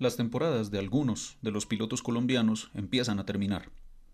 Las 0.00 0.16
temporadas 0.16 0.70
de 0.70 0.78
algunos 0.78 1.36
de 1.42 1.50
los 1.50 1.66
pilotos 1.66 2.02
colombianos 2.02 2.70
empiezan 2.72 3.18
a 3.18 3.26
terminar. 3.26 3.68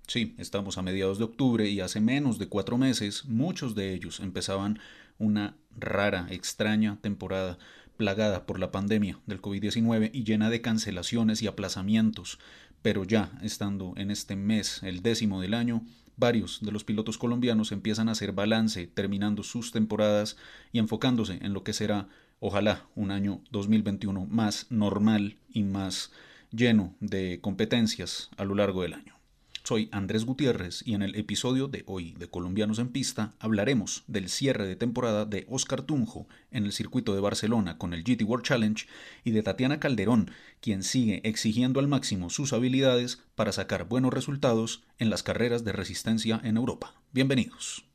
Sí, 0.08 0.34
estamos 0.36 0.78
a 0.78 0.82
mediados 0.82 1.18
de 1.18 1.24
octubre 1.24 1.70
y 1.70 1.78
hace 1.78 2.00
menos 2.00 2.40
de 2.40 2.48
cuatro 2.48 2.76
meses 2.76 3.24
muchos 3.26 3.77
de 3.77 3.95
ellos 3.95 4.19
empezaban 4.19 4.80
una 5.19 5.57
rara, 5.79 6.27
extraña 6.29 6.99
temporada 7.03 7.57
plagada 7.96 8.46
por 8.46 8.59
la 8.59 8.72
pandemia 8.72 9.21
del 9.27 9.41
COVID-19 9.41 10.11
y 10.12 10.25
llena 10.25 10.51
de 10.51 10.61
cancelaciones 10.61 11.41
y 11.41 11.46
aplazamientos. 11.46 12.41
Pero 12.82 13.05
ya 13.05 13.30
estando 13.41 13.95
en 13.96 14.11
este 14.11 14.34
mes, 14.34 14.82
el 14.82 15.03
décimo 15.03 15.41
del 15.41 15.55
año, 15.55 15.82
varios 16.16 16.59
de 16.62 16.73
los 16.73 16.82
pilotos 16.82 17.16
colombianos 17.16 17.71
empiezan 17.71 18.09
a 18.09 18.12
hacer 18.12 18.32
balance 18.32 18.89
terminando 18.89 19.45
sus 19.45 19.71
temporadas 19.71 20.37
y 20.73 20.80
enfocándose 20.80 21.39
en 21.43 21.53
lo 21.53 21.62
que 21.62 21.73
será 21.73 22.09
ojalá 22.46 22.86
un 22.94 23.10
año 23.10 23.40
2021 23.50 24.24
más 24.26 24.66
normal 24.70 25.36
y 25.52 25.64
más 25.64 26.12
lleno 26.52 26.95
de 27.00 27.40
competencias 27.40 28.30
a 28.37 28.45
lo 28.45 28.54
largo 28.54 28.82
del 28.82 28.95
año. 28.95 29.16
Soy 29.64 29.88
Andrés 29.91 30.24
Gutiérrez 30.24 30.87
y 30.87 30.95
en 30.95 31.02
el 31.02 31.16
episodio 31.16 31.66
de 31.66 31.82
hoy 31.87 32.12
de 32.12 32.28
Colombianos 32.28 32.78
en 32.78 32.90
Pista 32.90 33.34
hablaremos 33.40 34.04
del 34.06 34.28
cierre 34.28 34.64
de 34.64 34.77
temporada 34.77 35.24
de 35.24 35.45
Oscar 35.48 35.82
Tunjo 35.82 36.28
en 36.52 36.64
el 36.64 36.73
circuito 36.73 37.16
de 37.16 37.20
Barcelona 37.20 37.78
con 37.78 37.92
el 37.92 38.04
GT 38.04 38.23
World 38.23 38.45
Challenge 38.45 38.87
y 39.24 39.32
de 39.32 39.42
Tatiana 39.42 39.80
Calderón, 39.80 40.30
quien 40.60 40.84
sigue 40.84 41.23
exigiendo 41.24 41.80
al 41.80 41.88
máximo 41.88 42.30
sus 42.30 42.52
habilidades 42.52 43.24
para 43.34 43.51
sacar 43.51 43.88
buenos 43.88 44.15
resultados 44.15 44.84
en 45.01 45.10
las 45.10 45.24
carreras 45.24 45.65
de 45.65 45.73
resistencia 45.73 46.40
en 46.45 46.56
Europa. 46.56 46.95
Bienvenidos. 47.10 47.87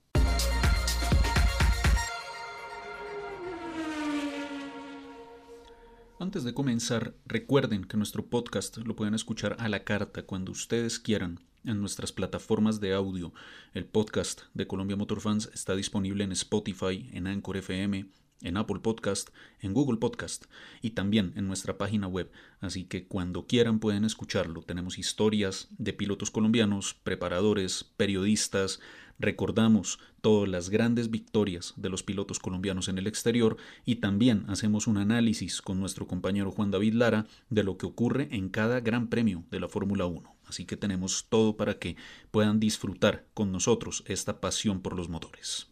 Antes 6.22 6.44
de 6.44 6.54
comenzar, 6.54 7.16
recuerden 7.26 7.84
que 7.84 7.98
nuestro 7.98 8.28
podcast 8.28 8.78
lo 8.78 8.96
pueden 8.96 9.16
escuchar 9.16 9.56
a 9.58 9.68
la 9.70 9.84
carta 9.84 10.22
cuando 10.22 10.52
ustedes 10.52 11.00
quieran 11.00 11.40
en 11.64 11.80
nuestras 11.80 12.12
plataformas 12.12 12.80
de 12.80 12.94
audio. 12.94 13.34
El 13.74 13.86
podcast 13.86 14.42
de 14.54 14.68
Colombia 14.68 14.96
Motor 14.96 15.20
Fans 15.20 15.50
está 15.52 15.76
disponible 15.76 16.24
en 16.24 16.32
Spotify, 16.32 17.10
en 17.12 17.26
Anchor 17.26 17.58
FM, 17.58 18.06
en 18.44 18.58
Apple 18.58 18.82
Podcast, 18.82 19.32
en 19.62 19.74
Google 19.74 19.98
Podcast 19.98 20.46
y 20.84 20.92
también 20.92 21.34
en 21.38 21.48
nuestra 21.48 21.80
página 21.80 22.06
web. 22.06 22.32
Así 22.60 22.84
que 22.84 23.08
cuando 23.08 23.48
quieran 23.48 23.80
pueden 23.80 24.06
escucharlo. 24.06 24.62
Tenemos 24.62 25.00
historias 25.00 25.70
de 25.80 25.94
pilotos 25.94 26.30
colombianos, 26.30 26.94
preparadores, 27.04 27.84
periodistas, 27.98 28.80
recordamos 29.22 30.00
todas 30.22 30.50
las 30.50 30.70
grandes 30.70 31.10
victorias 31.10 31.74
de 31.78 31.90
los 31.90 32.04
pilotos 32.04 32.40
colombianos 32.40 32.88
en 32.88 32.98
el 32.98 33.08
exterior 33.08 33.58
y 33.86 33.96
también 33.96 34.46
hacemos 34.48 34.88
un 34.88 34.98
análisis 34.98 35.62
con 35.62 35.80
nuestro 35.80 36.08
compañero 36.08 36.52
Juan 36.52 36.72
David 36.72 36.94
Lara 36.94 37.28
de 37.50 37.64
lo 37.64 37.78
que 37.78 37.86
ocurre 37.86 38.28
en 38.32 38.50
cada 38.50 38.80
gran 38.80 39.08
premio 39.08 39.44
de 39.52 39.60
la 39.60 39.70
Fórmula 39.70 40.06
1. 40.06 40.36
Así 40.46 40.66
que 40.66 40.78
tenemos 40.78 41.28
todo 41.30 41.56
para 41.56 41.80
que 41.80 41.96
puedan 42.32 42.60
disfrutar 42.60 43.26
con 43.34 43.52
nosotros 43.52 44.04
esta 44.08 44.42
pasión 44.42 44.82
por 44.82 44.96
los 44.96 45.08
motores. 45.08 45.68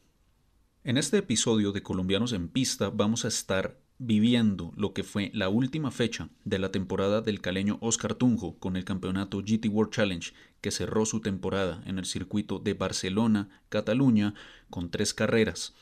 En 0.84 0.98
este 0.98 1.18
episodio 1.18 1.72
de 1.72 1.84
Colombianos 1.84 2.32
en 2.32 2.48
Pista 2.48 2.90
vamos 2.90 3.26
a 3.26 3.28
estar 3.28 3.78
viviendo 4.00 4.72
lo 4.78 4.94
que 4.94 5.04
fue 5.04 5.30
la 5.34 5.50
última 5.50 5.92
fecha 5.92 6.30
de 6.46 6.58
la 6.58 6.72
temporada 6.72 7.22
del 7.22 7.42
caleño 7.42 7.78
Oscar 7.82 8.16
Tunjo 8.16 8.58
con 8.58 8.78
el 8.78 8.86
campeonato 8.86 9.40
GT 9.40 9.68
World 9.68 9.94
Challenge 9.94 10.34
que 10.62 10.72
cerró 10.72 11.06
su 11.06 11.20
temporada 11.20 11.84
en 11.86 12.00
el 12.00 12.06
circuito 12.06 12.60
de 12.60 12.74
Barcelona, 12.74 13.50
Cataluña, 13.68 14.34
con 14.70 14.90
tres 14.90 15.14
carreras. 15.14 15.76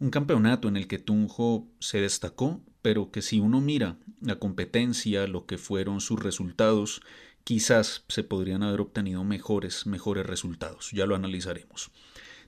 Un 0.00 0.10
campeonato 0.10 0.66
en 0.66 0.76
el 0.76 0.88
que 0.88 0.98
Tunjo 0.98 1.68
se 1.78 2.00
destacó, 2.00 2.60
pero 2.82 3.12
que 3.12 3.22
si 3.22 3.38
uno 3.38 3.60
mira 3.60 3.96
la 4.20 4.40
competencia, 4.40 5.28
lo 5.28 5.46
que 5.46 5.56
fueron 5.56 6.00
sus 6.00 6.20
resultados, 6.20 7.02
quizás 7.44 8.04
se 8.08 8.24
podrían 8.24 8.64
haber 8.64 8.80
obtenido 8.80 9.22
mejores, 9.22 9.86
mejores 9.86 10.26
resultados. 10.26 10.90
Ya 10.90 11.06
lo 11.06 11.14
analizaremos. 11.14 11.92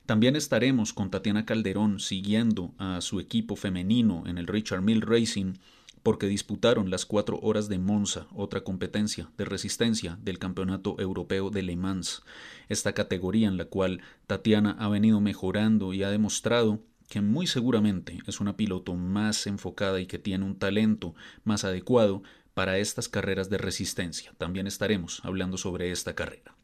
También 0.07 0.37
estaremos 0.37 0.93
con 0.93 1.11
Tatiana 1.11 1.45
Calderón 1.45 1.99
siguiendo 1.99 2.73
a 2.77 3.01
su 3.01 3.19
equipo 3.19 3.57
femenino 3.57 4.23
en 4.25 4.37
el 4.37 4.47
Richard 4.47 4.81
Mill 4.81 5.01
Racing 5.01 5.55
porque 6.01 6.27
disputaron 6.27 6.89
las 6.89 7.05
cuatro 7.05 7.39
horas 7.41 7.67
de 7.67 7.77
Monza, 7.77 8.25
otra 8.33 8.61
competencia 8.61 9.29
de 9.37 9.43
resistencia 9.43 10.17
del 10.21 10.39
Campeonato 10.39 10.95
Europeo 10.97 11.49
de 11.49 11.61
Le 11.61 11.75
Mans, 11.75 12.23
esta 12.69 12.93
categoría 12.93 13.49
en 13.49 13.57
la 13.57 13.65
cual 13.65 13.99
Tatiana 14.27 14.77
ha 14.79 14.87
venido 14.87 15.19
mejorando 15.19 15.93
y 15.93 16.03
ha 16.03 16.09
demostrado 16.09 16.79
que 17.09 17.19
muy 17.19 17.45
seguramente 17.45 18.19
es 18.27 18.39
una 18.39 18.55
piloto 18.55 18.95
más 18.95 19.45
enfocada 19.45 19.99
y 19.99 20.05
que 20.05 20.19
tiene 20.19 20.45
un 20.45 20.57
talento 20.57 21.15
más 21.43 21.65
adecuado 21.65 22.23
para 22.53 22.77
estas 22.77 23.09
carreras 23.09 23.49
de 23.49 23.57
resistencia. 23.57 24.33
También 24.37 24.67
estaremos 24.67 25.19
hablando 25.25 25.57
sobre 25.57 25.91
esta 25.91 26.15
carrera. 26.15 26.55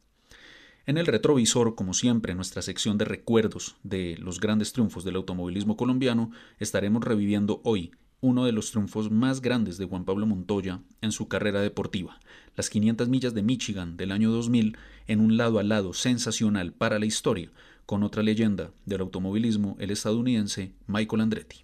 En 0.86 0.98
el 0.98 1.06
retrovisor, 1.06 1.76
como 1.76 1.94
siempre, 1.94 2.32
en 2.32 2.38
nuestra 2.38 2.62
sección 2.62 2.98
de 2.98 3.06
recuerdos 3.06 3.78
de 3.84 4.18
los 4.20 4.42
grandes 4.42 4.74
triunfos 4.74 5.06
del 5.06 5.16
automovilismo 5.16 5.78
colombiano, 5.78 6.32
estaremos 6.60 7.06
reviviendo 7.06 7.62
hoy 7.64 7.92
uno 8.20 8.44
de 8.44 8.52
los 8.52 8.72
triunfos 8.72 9.10
más 9.10 9.42
grandes 9.42 9.78
de 9.78 9.86
Juan 9.86 10.04
Pablo 10.04 10.26
Montoya 10.26 10.82
en 11.00 11.14
su 11.14 11.30
carrera 11.30 11.62
deportiva, 11.62 12.20
las 12.58 12.70
500 12.70 13.08
millas 13.08 13.34
de 13.34 13.44
Michigan 13.44 13.96
del 13.96 14.12
año 14.12 14.30
2000, 14.32 14.78
en 15.08 15.22
un 15.22 15.38
lado 15.38 15.60
a 15.60 15.64
lado 15.64 15.94
sensacional 15.94 16.74
para 16.74 17.00
la 17.00 17.06
historia, 17.06 17.50
con 17.86 18.04
otra 18.04 18.22
leyenda 18.22 18.72
del 18.86 19.02
automovilismo, 19.02 19.78
el 19.80 19.90
estadounidense 19.90 20.74
Michael 20.88 21.22
Andretti. 21.22 21.64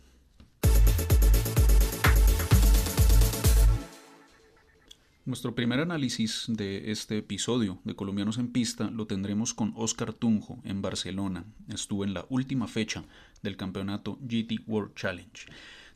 Nuestro 5.25 5.53
primer 5.53 5.81
análisis 5.81 6.45
de 6.47 6.91
este 6.91 7.17
episodio 7.17 7.79
de 7.83 7.93
Colombianos 7.95 8.37
en 8.37 8.51
Pista 8.51 8.89
lo 8.89 9.05
tendremos 9.05 9.53
con 9.53 9.73
Oscar 9.75 10.13
Tunjo 10.13 10.59
en 10.63 10.81
Barcelona. 10.81 11.45
Estuvo 11.67 12.05
en 12.05 12.13
la 12.13 12.25
última 12.29 12.67
fecha 12.67 13.03
del 13.43 13.57
campeonato 13.57 14.17
GT 14.21 14.61
World 14.65 14.95
Challenge. 14.95 15.45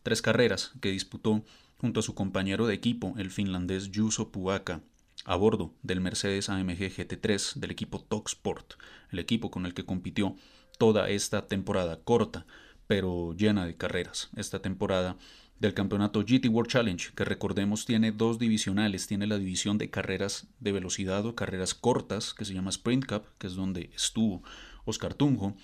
Tres 0.03 0.21
carreras 0.21 0.73
que 0.81 0.91
disputó 0.91 1.43
junto 1.77 2.01
a 2.01 2.03
su 2.03 2.13
compañero 2.13 2.67
de 2.67 2.75
equipo, 2.75 3.15
el 3.17 3.31
finlandés 3.31 3.89
Juso 3.95 4.29
Puaka, 4.29 4.81
a 5.25 5.35
bordo 5.37 5.73
del 5.83 6.01
Mercedes 6.01 6.49
AMG 6.49 6.77
GT3 6.77 7.55
del 7.55 7.71
equipo 7.71 8.01
Talksport, 8.01 8.73
el 9.09 9.19
equipo 9.19 9.49
con 9.49 9.65
el 9.65 9.73
que 9.73 9.85
compitió 9.85 10.35
toda 10.77 11.09
esta 11.09 11.47
temporada 11.47 12.01
corta, 12.03 12.45
pero 12.87 13.33
llena 13.33 13.65
de 13.65 13.77
carreras. 13.77 14.29
Esta 14.35 14.61
temporada 14.61 15.15
del 15.59 15.73
campeonato 15.73 16.21
GT 16.21 16.47
World 16.49 16.71
Challenge, 16.71 17.11
que 17.15 17.25
recordemos 17.25 17.85
tiene 17.85 18.11
dos 18.11 18.39
divisionales, 18.39 19.07
tiene 19.07 19.27
la 19.27 19.37
división 19.37 19.77
de 19.77 19.89
carreras 19.89 20.47
de 20.59 20.71
velocidad 20.71 21.25
o 21.25 21.35
carreras 21.35 21.73
cortas, 21.73 22.33
que 22.33 22.45
se 22.45 22.53
llama 22.53 22.69
Sprint 22.69 23.05
Cup, 23.05 23.23
que 23.37 23.47
es 23.47 23.55
donde 23.55 23.89
estuvo 23.95 24.43
Oscar 24.85 25.13
Tunjo, 25.13 25.55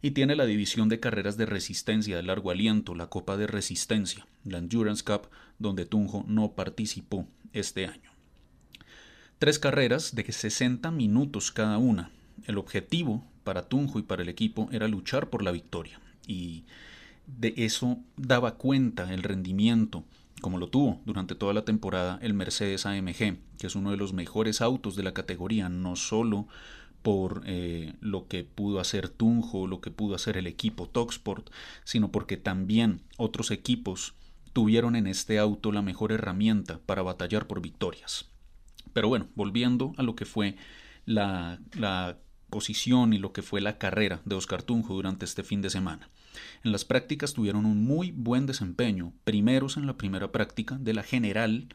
y 0.00 0.12
tiene 0.12 0.36
la 0.36 0.46
división 0.46 0.88
de 0.88 1.00
carreras 1.00 1.36
de 1.36 1.46
resistencia 1.46 2.16
de 2.16 2.22
largo 2.22 2.50
aliento, 2.50 2.94
la 2.94 3.08
Copa 3.08 3.36
de 3.36 3.46
Resistencia, 3.46 4.26
la 4.44 4.58
Endurance 4.58 5.02
Cup, 5.04 5.28
donde 5.58 5.86
Tunjo 5.86 6.24
no 6.28 6.52
participó 6.52 7.26
este 7.52 7.86
año. 7.86 8.12
Tres 9.38 9.58
carreras 9.58 10.14
de 10.14 10.24
60 10.30 10.90
minutos 10.90 11.52
cada 11.52 11.78
una. 11.78 12.10
El 12.46 12.58
objetivo 12.58 13.24
para 13.44 13.68
Tunjo 13.68 13.98
y 13.98 14.02
para 14.02 14.22
el 14.22 14.28
equipo 14.28 14.68
era 14.72 14.88
luchar 14.88 15.30
por 15.30 15.42
la 15.42 15.52
victoria. 15.52 16.00
Y 16.26 16.64
de 17.36 17.54
eso 17.56 17.98
daba 18.16 18.56
cuenta 18.56 19.12
el 19.12 19.22
rendimiento, 19.22 20.04
como 20.40 20.58
lo 20.58 20.68
tuvo 20.68 21.00
durante 21.04 21.34
toda 21.34 21.52
la 21.52 21.64
temporada 21.64 22.18
el 22.22 22.34
Mercedes 22.34 22.86
AMG, 22.86 23.38
que 23.58 23.66
es 23.66 23.76
uno 23.76 23.90
de 23.90 23.96
los 23.96 24.12
mejores 24.12 24.60
autos 24.60 24.96
de 24.96 25.02
la 25.02 25.14
categoría, 25.14 25.68
no 25.68 25.96
solo 25.96 26.46
por 27.02 27.42
eh, 27.46 27.94
lo 28.00 28.26
que 28.26 28.44
pudo 28.44 28.80
hacer 28.80 29.08
Tunjo, 29.08 29.66
lo 29.66 29.80
que 29.80 29.90
pudo 29.90 30.14
hacer 30.14 30.36
el 30.36 30.46
equipo 30.46 30.88
Toxport, 30.88 31.50
sino 31.84 32.10
porque 32.10 32.36
también 32.36 33.02
otros 33.16 33.50
equipos 33.50 34.14
tuvieron 34.52 34.96
en 34.96 35.06
este 35.06 35.38
auto 35.38 35.70
la 35.70 35.82
mejor 35.82 36.12
herramienta 36.12 36.80
para 36.86 37.02
batallar 37.02 37.46
por 37.46 37.60
victorias. 37.60 38.26
Pero 38.92 39.08
bueno, 39.08 39.28
volviendo 39.36 39.92
a 39.96 40.02
lo 40.02 40.16
que 40.16 40.24
fue 40.24 40.56
la, 41.04 41.60
la 41.76 42.18
posición 42.50 43.12
y 43.12 43.18
lo 43.18 43.32
que 43.32 43.42
fue 43.42 43.60
la 43.60 43.78
carrera 43.78 44.20
de 44.24 44.34
Oscar 44.34 44.62
Tunjo 44.62 44.94
durante 44.94 45.24
este 45.24 45.44
fin 45.44 45.62
de 45.62 45.70
semana. 45.70 46.08
En 46.64 46.72
las 46.72 46.84
prácticas 46.84 47.34
tuvieron 47.34 47.66
un 47.66 47.84
muy 47.84 48.12
buen 48.12 48.46
desempeño, 48.46 49.12
primeros 49.24 49.76
en 49.76 49.86
la 49.86 49.96
primera 49.96 50.32
práctica 50.32 50.76
de 50.78 50.94
la 50.94 51.02
general, 51.02 51.68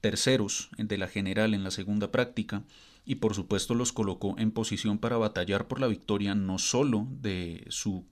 terceros 0.00 0.70
de 0.78 0.98
la 0.98 1.08
general 1.08 1.54
en 1.54 1.64
la 1.64 1.70
segunda 1.70 2.10
práctica, 2.10 2.62
y 3.04 3.16
por 3.16 3.34
supuesto 3.34 3.74
los 3.74 3.92
colocó 3.92 4.36
en 4.38 4.50
posición 4.50 4.98
para 4.98 5.16
batallar 5.16 5.68
por 5.68 5.80
la 5.80 5.86
victoria 5.86 6.34
no 6.34 6.58
solo 6.58 7.06
de 7.10 7.66
su 7.68 8.04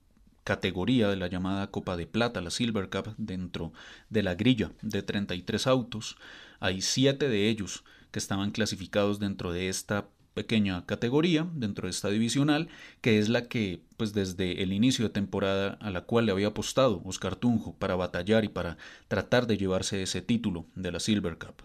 categoría 0.45 1.09
de 1.09 1.17
la 1.17 1.27
llamada 1.27 1.71
Copa 1.71 1.97
de 1.97 2.07
Plata, 2.07 2.41
la 2.41 2.51
Silver 2.51 2.89
Cup, 2.89 3.15
dentro 3.19 3.73
de 4.09 4.23
la 4.23 4.35
grilla 4.35 4.73
de 4.81 5.03
33 5.03 5.67
autos. 5.67 6.17
Hay 6.59 6.81
siete 6.81 7.29
de 7.29 7.51
ellos 7.51 7.85
que 8.11 8.19
estaban 8.19 8.51
clasificados 8.51 9.19
dentro 9.19 9.53
de 9.53 9.69
esta 9.69 10.09
pequeña 10.39 10.87
categoría 10.87 11.49
dentro 11.53 11.89
de 11.89 11.91
esta 11.91 12.11
divisional, 12.11 12.69
que 13.01 13.19
es 13.19 13.29
la 13.29 13.49
que, 13.49 13.83
pues 13.97 14.13
desde 14.13 14.63
el 14.63 14.73
inicio 14.73 15.05
de 15.05 15.11
temporada 15.11 15.77
a 15.81 15.91
la 15.91 16.03
cual 16.03 16.27
le 16.27 16.31
había 16.31 16.47
apostado 16.47 17.03
Oscar 17.05 17.35
Tunjo 17.35 17.75
para 17.77 17.97
batallar 17.97 18.45
y 18.45 18.49
para 18.49 18.77
tratar 19.09 19.49
de 19.49 19.57
llevarse 19.57 20.01
ese 20.01 20.23
título 20.23 20.67
de 20.77 20.93
la 20.93 21.01
Silver 21.01 21.39
Cup. 21.39 21.65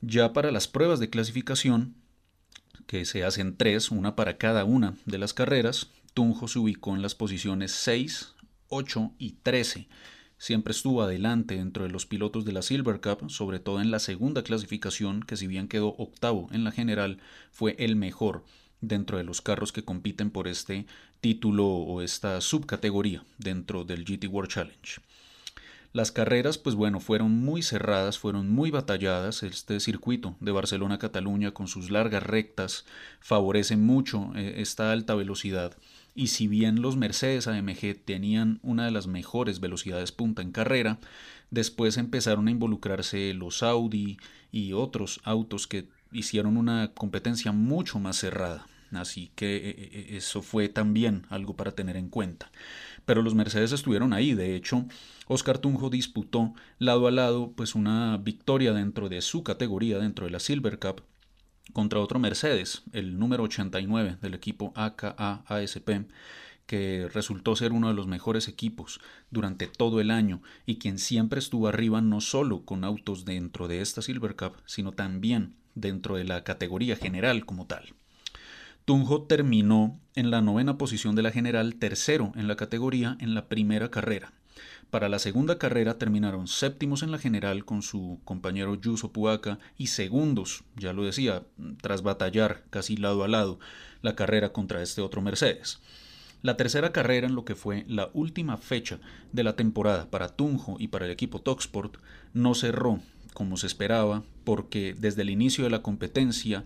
Ya 0.00 0.32
para 0.32 0.50
las 0.52 0.68
pruebas 0.68 1.00
de 1.00 1.10
clasificación, 1.10 1.96
que 2.86 3.04
se 3.04 3.24
hacen 3.24 3.58
tres, 3.58 3.90
una 3.90 4.16
para 4.16 4.38
cada 4.38 4.64
una 4.64 4.94
de 5.04 5.18
las 5.18 5.34
carreras, 5.34 5.90
Tunjo 6.14 6.48
se 6.48 6.58
ubicó 6.58 6.94
en 6.94 7.02
las 7.02 7.14
posiciones 7.14 7.72
6, 7.72 8.36
8 8.68 9.12
y 9.18 9.32
13. 9.42 9.86
Siempre 10.38 10.72
estuvo 10.72 11.02
adelante 11.02 11.56
dentro 11.56 11.84
de 11.84 11.90
los 11.90 12.04
pilotos 12.04 12.44
de 12.44 12.52
la 12.52 12.62
Silver 12.62 13.00
Cup, 13.00 13.30
sobre 13.30 13.58
todo 13.58 13.80
en 13.80 13.90
la 13.90 13.98
segunda 13.98 14.42
clasificación, 14.42 15.22
que 15.22 15.36
si 15.36 15.46
bien 15.46 15.66
quedó 15.66 15.94
octavo 15.96 16.48
en 16.52 16.62
la 16.62 16.72
general, 16.72 17.18
fue 17.50 17.74
el 17.78 17.96
mejor 17.96 18.44
dentro 18.80 19.16
de 19.16 19.24
los 19.24 19.40
carros 19.40 19.72
que 19.72 19.84
compiten 19.84 20.30
por 20.30 20.46
este 20.46 20.86
título 21.20 21.66
o 21.66 22.02
esta 22.02 22.40
subcategoría 22.40 23.24
dentro 23.38 23.84
del 23.84 24.04
GT 24.04 24.28
World 24.28 24.50
Challenge. 24.50 25.00
Las 25.96 26.12
carreras, 26.12 26.58
pues 26.58 26.74
bueno, 26.74 27.00
fueron 27.00 27.32
muy 27.32 27.62
cerradas, 27.62 28.18
fueron 28.18 28.50
muy 28.50 28.70
batalladas. 28.70 29.42
Este 29.42 29.80
circuito 29.80 30.36
de 30.40 30.52
Barcelona-Cataluña 30.52 31.52
con 31.52 31.68
sus 31.68 31.90
largas 31.90 32.22
rectas 32.22 32.84
favorece 33.20 33.78
mucho 33.78 34.30
eh, 34.36 34.56
esta 34.58 34.92
alta 34.92 35.14
velocidad. 35.14 35.74
Y 36.16 36.28
si 36.28 36.48
bien 36.48 36.80
los 36.80 36.96
Mercedes 36.96 37.46
AMG 37.46 38.02
tenían 38.02 38.58
una 38.62 38.86
de 38.86 38.90
las 38.90 39.06
mejores 39.06 39.60
velocidades 39.60 40.12
punta 40.12 40.40
en 40.40 40.50
carrera, 40.50 40.98
después 41.50 41.98
empezaron 41.98 42.48
a 42.48 42.50
involucrarse 42.50 43.34
los 43.34 43.62
Audi 43.62 44.16
y 44.50 44.72
otros 44.72 45.20
autos 45.24 45.66
que 45.66 45.90
hicieron 46.12 46.56
una 46.56 46.94
competencia 46.94 47.52
mucho 47.52 47.98
más 47.98 48.16
cerrada. 48.16 48.66
Así 48.92 49.30
que 49.34 49.56
eh, 49.56 49.74
eh, 49.78 50.06
eso 50.16 50.40
fue 50.40 50.70
también 50.70 51.26
algo 51.28 51.54
para 51.54 51.72
tener 51.72 51.98
en 51.98 52.08
cuenta. 52.08 52.50
Pero 53.04 53.20
los 53.20 53.34
Mercedes 53.34 53.72
estuvieron 53.72 54.14
ahí. 54.14 54.32
De 54.32 54.56
hecho, 54.56 54.86
Oscar 55.26 55.58
Tunjo 55.58 55.90
disputó 55.90 56.54
lado 56.78 57.08
a 57.08 57.10
lado 57.10 57.52
pues 57.54 57.74
una 57.74 58.16
victoria 58.16 58.72
dentro 58.72 59.10
de 59.10 59.20
su 59.20 59.42
categoría, 59.42 59.98
dentro 59.98 60.24
de 60.24 60.30
la 60.30 60.40
Silver 60.40 60.78
Cup, 60.78 61.02
contra 61.72 62.00
otro 62.00 62.18
Mercedes, 62.18 62.82
el 62.92 63.18
número 63.18 63.44
89 63.44 64.18
del 64.20 64.34
equipo 64.34 64.72
AKA 64.74 65.44
ASP, 65.46 66.06
que 66.66 67.08
resultó 67.12 67.54
ser 67.56 67.72
uno 67.72 67.88
de 67.88 67.94
los 67.94 68.06
mejores 68.06 68.48
equipos 68.48 69.00
durante 69.30 69.66
todo 69.66 70.00
el 70.00 70.10
año 70.10 70.42
y 70.66 70.78
quien 70.78 70.98
siempre 70.98 71.38
estuvo 71.38 71.68
arriba 71.68 72.00
no 72.00 72.20
solo 72.20 72.64
con 72.64 72.84
autos 72.84 73.24
dentro 73.24 73.68
de 73.68 73.80
esta 73.80 74.02
Silver 74.02 74.36
Cup, 74.36 74.56
sino 74.66 74.92
también 74.92 75.54
dentro 75.74 76.16
de 76.16 76.24
la 76.24 76.42
categoría 76.42 76.96
general 76.96 77.46
como 77.46 77.66
tal. 77.66 77.94
Tunjo 78.84 79.22
terminó 79.22 80.00
en 80.14 80.30
la 80.30 80.40
novena 80.40 80.78
posición 80.78 81.16
de 81.16 81.22
la 81.22 81.32
general, 81.32 81.76
tercero 81.76 82.32
en 82.36 82.48
la 82.48 82.56
categoría 82.56 83.16
en 83.20 83.34
la 83.34 83.48
primera 83.48 83.90
carrera. 83.90 84.32
Para 84.90 85.08
la 85.08 85.18
segunda 85.18 85.58
carrera 85.58 85.98
terminaron 85.98 86.46
séptimos 86.46 87.02
en 87.02 87.10
la 87.10 87.18
general 87.18 87.64
con 87.64 87.82
su 87.82 88.20
compañero 88.24 88.76
Yuso 88.76 89.12
Puaca 89.12 89.58
y 89.76 89.88
segundos, 89.88 90.62
ya 90.76 90.92
lo 90.92 91.04
decía, 91.04 91.42
tras 91.82 92.02
batallar 92.02 92.64
casi 92.70 92.96
lado 92.96 93.24
a 93.24 93.28
lado 93.28 93.58
la 94.02 94.14
carrera 94.14 94.52
contra 94.52 94.82
este 94.82 95.02
otro 95.02 95.22
Mercedes. 95.22 95.80
La 96.42 96.56
tercera 96.56 96.92
carrera 96.92 97.26
en 97.26 97.34
lo 97.34 97.44
que 97.44 97.56
fue 97.56 97.84
la 97.88 98.10
última 98.12 98.56
fecha 98.56 99.00
de 99.32 99.42
la 99.42 99.56
temporada 99.56 100.08
para 100.08 100.28
Tunjo 100.28 100.76
y 100.78 100.88
para 100.88 101.06
el 101.06 101.10
equipo 101.10 101.40
Toxport 101.40 101.96
no 102.32 102.54
cerró 102.54 103.00
como 103.34 103.56
se 103.56 103.66
esperaba 103.66 104.22
porque 104.44 104.94
desde 104.96 105.22
el 105.22 105.30
inicio 105.30 105.64
de 105.64 105.70
la 105.70 105.82
competencia 105.82 106.64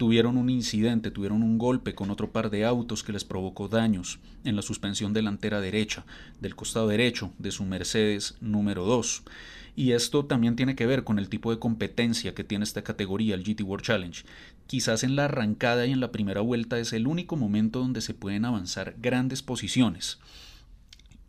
tuvieron 0.00 0.38
un 0.38 0.48
incidente, 0.48 1.10
tuvieron 1.10 1.42
un 1.42 1.58
golpe 1.58 1.94
con 1.94 2.10
otro 2.10 2.32
par 2.32 2.48
de 2.48 2.64
autos 2.64 3.04
que 3.04 3.12
les 3.12 3.22
provocó 3.22 3.68
daños 3.68 4.18
en 4.44 4.56
la 4.56 4.62
suspensión 4.62 5.12
delantera 5.12 5.60
derecha 5.60 6.06
del 6.40 6.56
costado 6.56 6.88
derecho 6.88 7.34
de 7.36 7.50
su 7.50 7.66
Mercedes 7.66 8.34
número 8.40 8.86
2. 8.86 9.24
Y 9.76 9.92
esto 9.92 10.24
también 10.24 10.56
tiene 10.56 10.74
que 10.74 10.86
ver 10.86 11.04
con 11.04 11.18
el 11.18 11.28
tipo 11.28 11.50
de 11.50 11.58
competencia 11.58 12.34
que 12.34 12.44
tiene 12.44 12.64
esta 12.64 12.80
categoría, 12.80 13.34
el 13.34 13.44
GT 13.44 13.60
World 13.60 13.84
Challenge. 13.84 14.24
Quizás 14.66 15.04
en 15.04 15.16
la 15.16 15.26
arrancada 15.26 15.84
y 15.84 15.92
en 15.92 16.00
la 16.00 16.12
primera 16.12 16.40
vuelta 16.40 16.78
es 16.78 16.94
el 16.94 17.06
único 17.06 17.36
momento 17.36 17.80
donde 17.80 18.00
se 18.00 18.14
pueden 18.14 18.46
avanzar 18.46 18.94
grandes 19.02 19.42
posiciones 19.42 20.18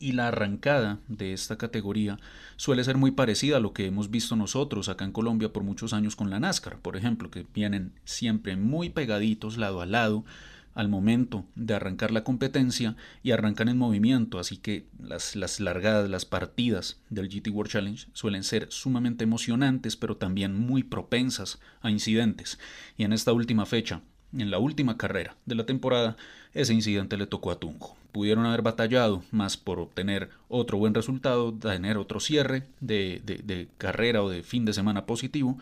y 0.02 0.14
la 0.14 0.28
arrancada 0.28 1.00
de 1.08 1.32
esta 1.32 1.58
categoría 1.58 2.20
suele 2.58 2.84
ser 2.84 2.98
muy 2.98 3.12
parecida 3.12 3.58
a 3.58 3.60
lo 3.62 3.72
que 3.72 3.86
hemos 3.86 4.10
visto 4.10 4.36
nosotros 4.36 4.90
acá 4.90 5.06
en 5.06 5.12
Colombia 5.12 5.54
por 5.54 5.64
muchos 5.64 5.94
años 5.94 6.16
con 6.16 6.30
la 6.30 6.40
NASCAR, 6.40 6.80
por 6.80 6.98
ejemplo, 6.98 7.30
que 7.30 7.46
vienen 7.54 7.94
siempre 8.04 8.58
muy 8.58 8.90
pegaditos 8.90 9.58
lado 9.58 9.82
a 9.82 9.86
lado 9.86 10.26
al 10.74 10.90
momento 10.90 11.46
de 11.56 11.74
arrancar 11.74 12.12
la 12.12 12.24
competencia 12.24 12.96
y 13.24 13.32
arrancan 13.32 13.68
en 13.70 13.78
movimiento, 13.78 14.40
así 14.40 14.58
que 14.58 14.88
las, 15.00 15.36
las 15.36 15.60
largadas, 15.60 16.10
las 16.10 16.26
partidas 16.26 17.00
del 17.10 17.28
GT 17.30 17.50
World 17.50 17.72
Challenge 17.72 18.08
suelen 18.14 18.44
ser 18.44 18.68
sumamente 18.72 19.24
emocionantes, 19.24 19.98
pero 19.98 20.18
también 20.18 20.56
muy 20.56 20.84
propensas 20.84 21.60
a 21.82 21.92
incidentes. 21.92 22.58
Y 22.98 23.04
en 23.04 23.14
esta 23.14 23.34
última 23.34 23.66
fecha, 23.66 24.02
en 24.34 24.52
la 24.52 24.60
última 24.60 24.98
carrera 24.98 25.36
de 25.46 25.56
la 25.56 25.66
temporada, 25.66 26.18
ese 26.54 26.74
incidente 26.74 27.18
le 27.18 27.28
tocó 27.28 27.52
a 27.52 27.60
Tunjo. 27.60 27.96
Pudieron 28.12 28.46
haber 28.46 28.62
batallado 28.62 29.24
más 29.32 29.58
por 29.58 29.80
obtener 29.80 30.30
otro 30.50 30.78
buen 30.78 30.94
resultado, 30.94 31.54
tener 31.54 31.98
otro 31.98 32.20
cierre 32.20 32.64
de, 32.80 33.68
carrera 33.78 34.22
o 34.24 34.30
de 34.30 34.44
fin 34.44 34.66
de 34.66 34.74
semana 34.74 35.06
positivo, 35.06 35.58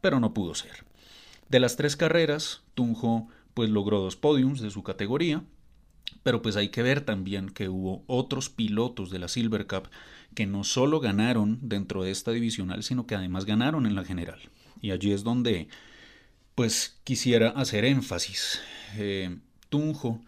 pero 0.00 0.18
no 0.18 0.32
pudo 0.32 0.54
ser. 0.54 0.84
De 1.48 1.60
las 1.60 1.76
tres 1.76 1.96
carreras, 1.96 2.62
Tunjo 2.74 3.28
pues 3.54 3.68
logró 3.68 4.00
dos 4.00 4.16
podiums 4.16 4.60
de 4.60 4.70
su 4.70 4.82
categoría, 4.82 5.42
pero 6.22 6.40
pues 6.42 6.56
hay 6.56 6.68
que 6.68 6.82
ver 6.82 7.02
también 7.02 7.50
que 7.50 7.68
hubo 7.68 8.02
otros 8.06 8.48
pilotos 8.48 9.10
de 9.10 9.18
la 9.18 9.28
Silver 9.28 9.66
Cup 9.66 9.88
que 10.34 10.46
no 10.46 10.64
solo 10.64 11.00
ganaron 11.00 11.58
dentro 11.60 12.02
de 12.02 12.12
esta 12.12 12.30
divisional, 12.30 12.82
sino 12.82 13.06
que 13.06 13.14
además 13.14 13.44
ganaron 13.44 13.86
en 13.86 13.94
la 13.94 14.04
general. 14.04 14.38
Y 14.80 14.92
allí 14.92 15.12
es 15.12 15.24
donde 15.24 15.68
pues 16.54 16.98
quisiera 17.04 17.50
hacer 17.50 17.84
énfasis. 17.84 18.60
Eh, 18.96 19.36
Tunjo 19.68 20.20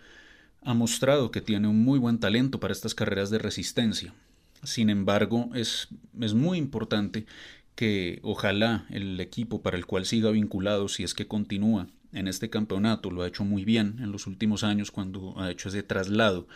ha 0.62 0.74
mostrado 0.74 1.30
que 1.30 1.40
tiene 1.40 1.69
un 1.69 1.84
muy 1.84 1.98
buen 1.98 2.19
talento 2.19 2.60
para 2.60 2.72
estas 2.72 2.94
carreras 2.94 3.30
de 3.30 3.38
resistencia. 3.38 4.14
Sin 4.62 4.90
embargo, 4.90 5.50
es, 5.54 5.88
es 6.20 6.34
muy 6.34 6.58
importante 6.58 7.26
que 7.74 8.20
ojalá 8.22 8.86
el 8.90 9.19
equipo 9.20 9.62
para 9.62 9.76
el 9.76 9.86
cual 9.86 10.06
siga 10.06 10.30
vinculado, 10.30 10.88
si 10.88 11.02
es 11.02 11.14
que 11.14 11.26
continúa 11.26 11.88
en 12.12 12.28
este 12.28 12.50
campeonato, 12.50 13.10
lo 13.10 13.22
ha 13.22 13.28
hecho 13.28 13.44
muy 13.44 13.64
bien 13.64 13.96
en 14.00 14.12
los 14.12 14.26
últimos 14.26 14.62
años 14.62 14.90
cuando 14.90 15.34
ha 15.40 15.50
hecho 15.50 15.69
ese 15.69 15.82
traslado 15.82 16.46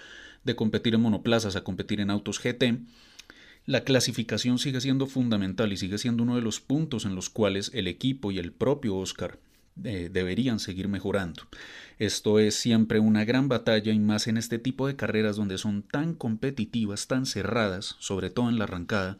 de 0.44 0.54
competir 0.54 0.94
en 0.94 1.00
monoplazas 1.00 1.56
a 1.56 1.64
competir 1.64 2.00
en 2.00 2.10
autos 2.10 2.40
GT, 2.40 2.78
la 3.64 3.82
clasificación 3.82 4.60
sigue 4.60 4.80
siendo 4.80 5.06
fundamental 5.06 5.72
y 5.72 5.76
sigue 5.76 5.98
siendo 5.98 6.22
uno 6.22 6.36
de 6.36 6.42
los 6.42 6.60
puntos 6.60 7.04
en 7.04 7.16
los 7.16 7.30
cuales 7.30 7.72
el 7.74 7.88
equipo 7.88 8.30
y 8.30 8.38
el 8.38 8.52
propio 8.52 8.96
Oscar 8.96 9.40
deberían 9.76 10.58
seguir 10.58 10.88
mejorando. 10.88 11.42
Esto 11.98 12.38
es 12.38 12.54
siempre 12.54 12.98
una 12.98 13.24
gran 13.24 13.48
batalla 13.48 13.92
y 13.92 13.98
más 13.98 14.26
en 14.26 14.36
este 14.36 14.58
tipo 14.58 14.86
de 14.86 14.96
carreras 14.96 15.36
donde 15.36 15.58
son 15.58 15.82
tan 15.82 16.14
competitivas, 16.14 17.06
tan 17.06 17.26
cerradas, 17.26 17.96
sobre 17.98 18.30
todo 18.30 18.48
en 18.48 18.58
la 18.58 18.64
arrancada, 18.64 19.18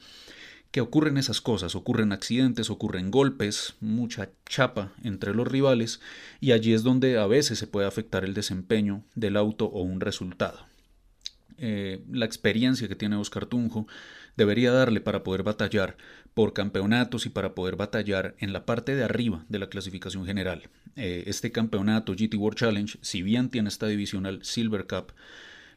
que 0.70 0.82
ocurren 0.82 1.16
esas 1.16 1.40
cosas, 1.40 1.74
ocurren 1.74 2.12
accidentes, 2.12 2.68
ocurren 2.68 3.10
golpes, 3.10 3.76
mucha 3.80 4.28
chapa 4.44 4.92
entre 5.02 5.34
los 5.34 5.48
rivales 5.48 6.00
y 6.40 6.52
allí 6.52 6.74
es 6.74 6.82
donde 6.82 7.18
a 7.18 7.26
veces 7.26 7.58
se 7.58 7.66
puede 7.66 7.86
afectar 7.86 8.24
el 8.24 8.34
desempeño 8.34 9.02
del 9.14 9.38
auto 9.38 9.66
o 9.66 9.82
un 9.82 10.00
resultado. 10.00 10.66
Eh, 11.58 12.04
la 12.10 12.26
experiencia 12.26 12.88
que 12.88 12.96
tiene 12.96 13.16
Oscar 13.16 13.46
Tunjo 13.46 13.86
debería 14.36 14.72
darle 14.72 15.00
para 15.00 15.22
poder 15.22 15.42
batallar 15.42 15.96
por 16.34 16.52
campeonatos 16.52 17.26
y 17.26 17.30
para 17.30 17.54
poder 17.54 17.76
batallar 17.76 18.34
en 18.38 18.52
la 18.52 18.66
parte 18.66 18.94
de 18.94 19.04
arriba 19.04 19.44
de 19.48 19.58
la 19.58 19.68
clasificación 19.68 20.26
general. 20.26 20.68
Eh, 20.96 21.24
este 21.26 21.52
campeonato 21.52 22.12
GT 22.12 22.34
World 22.36 22.58
Challenge, 22.58 22.98
si 23.00 23.22
bien 23.22 23.48
tiene 23.48 23.68
esta 23.68 23.86
divisional 23.86 24.40
Silver 24.42 24.86
Cup, 24.86 25.12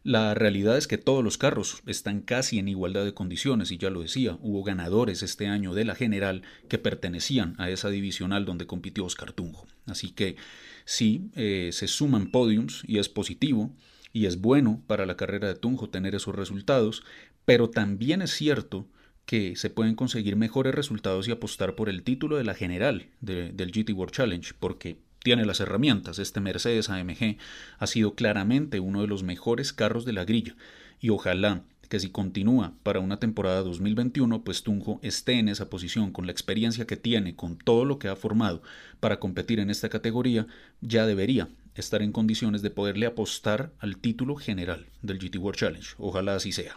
la 0.04 0.34
realidad 0.34 0.78
es 0.78 0.88
que 0.88 0.98
todos 0.98 1.24
los 1.24 1.38
carros 1.38 1.84
están 1.86 2.22
casi 2.22 2.58
en 2.58 2.70
igualdad 2.70 3.04
de 3.04 3.14
condiciones 3.14 3.70
y 3.72 3.78
ya 3.78 3.90
lo 3.90 4.02
decía, 4.02 4.38
hubo 4.42 4.64
ganadores 4.64 5.24
este 5.24 5.48
año 5.48 5.74
de 5.74 5.84
la 5.84 5.94
general 5.94 6.42
que 6.70 6.78
pertenecían 6.78 7.56
a 7.58 7.70
esa 7.70 7.90
divisional 7.90 8.46
donde 8.46 8.66
compitió 8.66 9.04
Oscar 9.04 9.34
Tunjo. 9.34 9.68
Así 9.86 10.12
que 10.12 10.38
sí, 10.86 11.30
eh, 11.36 11.72
se 11.74 11.88
suman 11.88 12.32
podiums 12.32 12.84
y 12.88 13.00
es 13.00 13.10
positivo 13.10 13.72
y 14.14 14.26
es 14.26 14.40
bueno 14.40 14.82
para 14.88 15.06
la 15.06 15.18
carrera 15.18 15.48
de 15.48 15.56
Tunjo 15.56 15.90
tener 15.90 16.16
esos 16.16 16.34
resultados, 16.34 17.04
pero 17.50 17.72
también 17.72 18.22
es 18.22 18.30
cierto 18.30 18.86
que 19.26 19.56
se 19.56 19.72
pueden 19.72 19.96
conseguir 19.96 20.36
mejores 20.36 20.76
resultados 20.76 21.28
y 21.28 21.32
apostar 21.32 21.74
por 21.74 21.90
el 21.90 22.04
título 22.04 22.38
de 22.38 22.44
la 22.44 22.54
general 22.54 23.08
del 23.22 23.72
GT 23.72 23.90
World 23.94 24.14
Challenge, 24.14 24.54
porque 24.60 25.00
tiene 25.24 25.48
las 25.48 25.60
herramientas. 25.60 26.20
Este 26.20 26.42
Mercedes 26.42 26.92
AMG 26.92 27.38
ha 27.80 27.88
sido 27.88 28.14
claramente 28.14 28.80
uno 28.80 29.02
de 29.02 29.08
los 29.08 29.24
mejores 29.24 29.74
carros 29.74 30.06
de 30.06 30.14
la 30.14 30.26
grilla 30.26 30.56
y 31.00 31.10
ojalá 31.10 31.64
que 31.90 32.00
si 32.00 32.12
continúa 32.12 32.76
para 32.84 33.00
una 33.00 33.18
temporada 33.18 33.64
2021, 33.64 34.44
pues 34.44 34.62
Tunjo 34.62 35.00
esté 35.02 35.40
en 35.40 35.50
esa 35.50 35.72
posición 35.72 36.12
con 36.12 36.28
la 36.28 36.32
experiencia 36.32 36.86
que 36.86 36.98
tiene, 36.98 37.36
con 37.36 37.58
todo 37.58 37.84
lo 37.84 37.98
que 37.98 38.10
ha 38.10 38.16
formado 38.16 38.62
para 39.00 39.20
competir 39.20 39.60
en 39.60 39.72
esta 39.72 39.90
categoría, 39.90 40.46
ya 40.82 41.08
debería 41.08 41.50
estar 41.74 42.04
en 42.04 42.12
condiciones 42.12 42.62
de 42.62 42.70
poderle 42.70 43.08
apostar 43.08 43.72
al 43.80 43.98
título 43.98 44.36
general 44.36 44.86
del 45.02 45.18
GT 45.18 45.38
World 45.40 45.58
Challenge. 45.58 45.96
Ojalá 45.98 46.36
así 46.36 46.52
sea. 46.52 46.76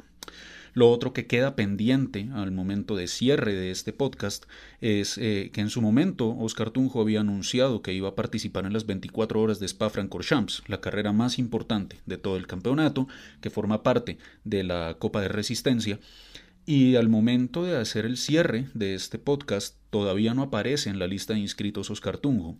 Lo 0.74 0.90
otro 0.90 1.12
que 1.12 1.26
queda 1.26 1.54
pendiente 1.54 2.28
al 2.32 2.50
momento 2.50 2.96
de 2.96 3.06
cierre 3.06 3.54
de 3.54 3.70
este 3.70 3.92
podcast 3.92 4.46
es 4.80 5.18
eh, 5.18 5.50
que 5.52 5.60
en 5.60 5.68
su 5.68 5.82
momento 5.82 6.34
Oscar 6.38 6.70
Tunjo 6.70 7.02
había 7.02 7.20
anunciado 7.20 7.82
que 7.82 7.92
iba 7.92 8.08
a 8.08 8.14
participar 8.14 8.64
en 8.64 8.72
las 8.72 8.86
24 8.86 9.40
horas 9.40 9.60
de 9.60 9.66
Spa-Francorchamps, 9.66 10.62
la 10.68 10.80
carrera 10.80 11.12
más 11.12 11.38
importante 11.38 12.00
de 12.06 12.16
todo 12.16 12.38
el 12.38 12.46
campeonato, 12.46 13.06
que 13.42 13.50
forma 13.50 13.82
parte 13.82 14.16
de 14.44 14.64
la 14.64 14.96
Copa 14.98 15.20
de 15.20 15.28
Resistencia. 15.28 16.00
Y 16.64 16.96
al 16.96 17.08
momento 17.08 17.64
de 17.64 17.76
hacer 17.76 18.06
el 18.06 18.16
cierre 18.16 18.68
de 18.72 18.94
este 18.94 19.18
podcast, 19.18 19.76
todavía 19.90 20.32
no 20.32 20.42
aparece 20.42 20.88
en 20.88 20.98
la 20.98 21.06
lista 21.06 21.34
de 21.34 21.40
inscritos 21.40 21.90
Oscar 21.90 22.16
Tunjo. 22.16 22.56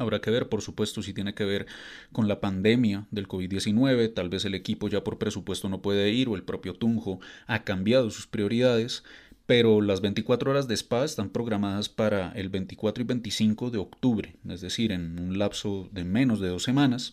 Habrá 0.00 0.22
que 0.22 0.30
ver, 0.30 0.48
por 0.48 0.62
supuesto, 0.62 1.02
si 1.02 1.12
tiene 1.12 1.34
que 1.34 1.44
ver 1.44 1.66
con 2.10 2.26
la 2.26 2.40
pandemia 2.40 3.06
del 3.10 3.28
COVID-19, 3.28 4.14
tal 4.14 4.30
vez 4.30 4.46
el 4.46 4.54
equipo 4.54 4.88
ya 4.88 5.04
por 5.04 5.18
presupuesto 5.18 5.68
no 5.68 5.82
puede 5.82 6.10
ir 6.10 6.30
o 6.30 6.36
el 6.36 6.42
propio 6.42 6.72
Tunjo 6.72 7.20
ha 7.46 7.64
cambiado 7.64 8.10
sus 8.10 8.26
prioridades, 8.26 9.04
pero 9.44 9.82
las 9.82 10.00
24 10.00 10.50
horas 10.50 10.68
de 10.68 10.74
spa 10.74 11.04
están 11.04 11.28
programadas 11.28 11.90
para 11.90 12.32
el 12.32 12.48
24 12.48 13.02
y 13.02 13.06
25 13.06 13.70
de 13.70 13.76
octubre, 13.76 14.36
es 14.48 14.62
decir, 14.62 14.90
en 14.90 15.18
un 15.18 15.38
lapso 15.38 15.90
de 15.92 16.04
menos 16.04 16.40
de 16.40 16.48
dos 16.48 16.62
semanas, 16.62 17.12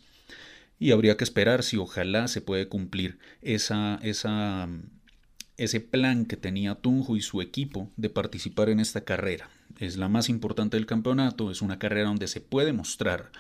y 0.80 0.92
habría 0.92 1.18
que 1.18 1.26
esperar 1.26 1.64
si 1.64 1.76
ojalá 1.76 2.30
se 2.30 2.40
puede 2.40 2.70
cumplir 2.70 3.20
ese 3.42 3.68
plan 5.92 6.26
que 6.26 6.38
tenía 6.38 6.76
Tunjo 6.76 7.18
y 7.18 7.22
su 7.22 7.42
equipo 7.42 7.92
de 7.98 8.10
participar 8.10 8.70
en 8.70 8.80
esta 8.80 9.02
carrera 9.02 9.50
es 9.80 9.98
la 9.98 10.10
más 10.10 10.30
importante 10.30 10.78
del 10.78 10.86
campeonato, 10.86 11.52
es 11.52 11.62
una 11.62 11.80
carrera 11.80 12.08
donde 12.08 12.28
se 12.28 12.42
puede 12.42 12.74
mostrar 12.74 13.32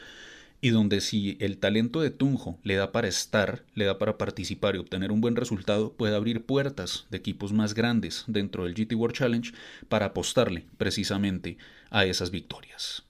y 0.62 0.70
donde 0.70 1.02
si 1.02 1.38
el 1.40 1.58
talento 1.58 2.02
de 2.02 2.10
Tunjo 2.10 2.60
le 2.64 2.76
da 2.76 2.92
para 2.92 3.08
estar, 3.08 3.64
le 3.76 3.86
da 3.86 3.98
para 3.98 4.18
participar 4.18 4.76
y 4.76 4.80
obtener 4.80 5.12
un 5.12 5.22
buen 5.22 5.36
resultado, 5.36 5.94
puede 5.94 6.16
abrir 6.16 6.46
puertas 6.46 7.06
de 7.10 7.18
equipos 7.18 7.54
más 7.54 7.74
grandes 7.74 8.24
dentro 8.28 8.64
del 8.64 8.74
GT 8.74 8.96
World 8.96 9.16
Challenge 9.16 9.52
para 9.88 10.08
apostarle 10.08 10.66
precisamente 10.78 11.58
a 11.90 12.06
esas 12.06 12.32
victorias. 12.32 13.04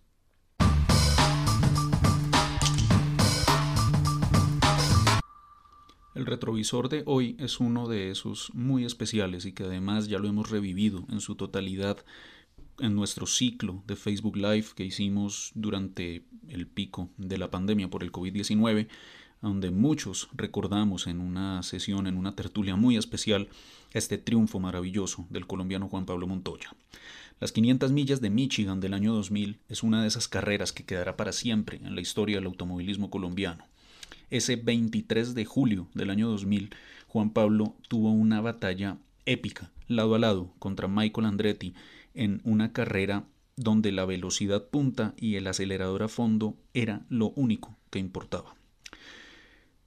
El 6.18 6.26
retrovisor 6.26 6.90
de 6.90 7.04
hoy 7.06 7.38
es 7.40 7.60
uno 7.60 7.88
de 7.88 8.10
esos 8.10 8.50
muy 8.56 8.86
especiales 8.86 9.46
y 9.46 9.52
que 9.52 9.66
además 9.66 10.08
ya 10.08 10.18
lo 10.18 10.28
hemos 10.28 10.50
revivido 10.50 11.06
en 11.12 11.22
su 11.22 11.36
totalidad 11.36 12.04
en 12.80 12.96
nuestro 12.96 13.26
ciclo 13.26 13.84
de 13.88 13.96
Facebook 13.96 14.38
Live 14.38 14.68
que 14.76 14.86
hicimos 14.86 15.52
durante 15.56 16.24
el 16.48 16.68
pico 16.68 17.10
de 17.18 17.38
la 17.38 17.50
pandemia 17.50 17.90
por 17.90 18.04
el 18.04 18.12
COVID-19, 18.12 18.88
donde 19.42 19.72
muchos 19.72 20.30
recordamos 20.34 21.08
en 21.08 21.20
una 21.20 21.64
sesión, 21.64 22.08
en 22.08 22.18
una 22.18 22.36
tertulia 22.36 22.76
muy 22.76 22.98
especial, 22.98 23.50
este 23.94 24.18
triunfo 24.18 24.60
maravilloso 24.60 25.26
del 25.30 25.48
colombiano 25.48 25.88
Juan 25.88 26.06
Pablo 26.06 26.28
Montoya. 26.28 26.76
Las 27.40 27.52
500 27.52 27.92
millas 27.92 28.20
de 28.20 28.32
Michigan 28.32 28.80
del 28.80 28.94
año 28.94 29.14
2000 29.14 29.60
es 29.70 29.84
una 29.84 30.02
de 30.02 30.08
esas 30.08 30.28
carreras 30.28 30.74
que 30.74 30.86
quedará 30.86 31.18
para 31.18 31.32
siempre 31.32 31.80
en 31.84 31.94
la 31.94 32.02
historia 32.02 32.38
del 32.38 32.48
automovilismo 32.48 33.12
colombiano. 33.12 33.64
Ese 34.30 34.56
23 34.56 35.36
de 35.36 35.46
julio 35.46 35.88
del 35.94 36.10
año 36.10 36.30
2000, 36.30 36.72
Juan 37.08 37.30
Pablo 37.30 37.76
tuvo 37.88 38.12
una 38.12 38.42
batalla 38.42 38.98
épica, 39.26 39.70
lado 39.88 40.16
a 40.16 40.20
lado, 40.20 40.52
contra 40.60 40.88
Michael 40.88 41.28
Andretti 41.28 41.76
en 42.18 42.42
una 42.44 42.74
carrera 42.74 43.26
donde 43.56 43.92
la 43.92 44.06
velocidad 44.06 44.68
punta 44.68 45.14
y 45.18 45.36
el 45.36 45.48
acelerador 45.48 46.04
a 46.04 46.08
fondo 46.08 46.58
era 46.74 47.06
lo 47.10 47.30
único 47.32 47.78
que 47.90 48.00
importaba. 48.00 48.56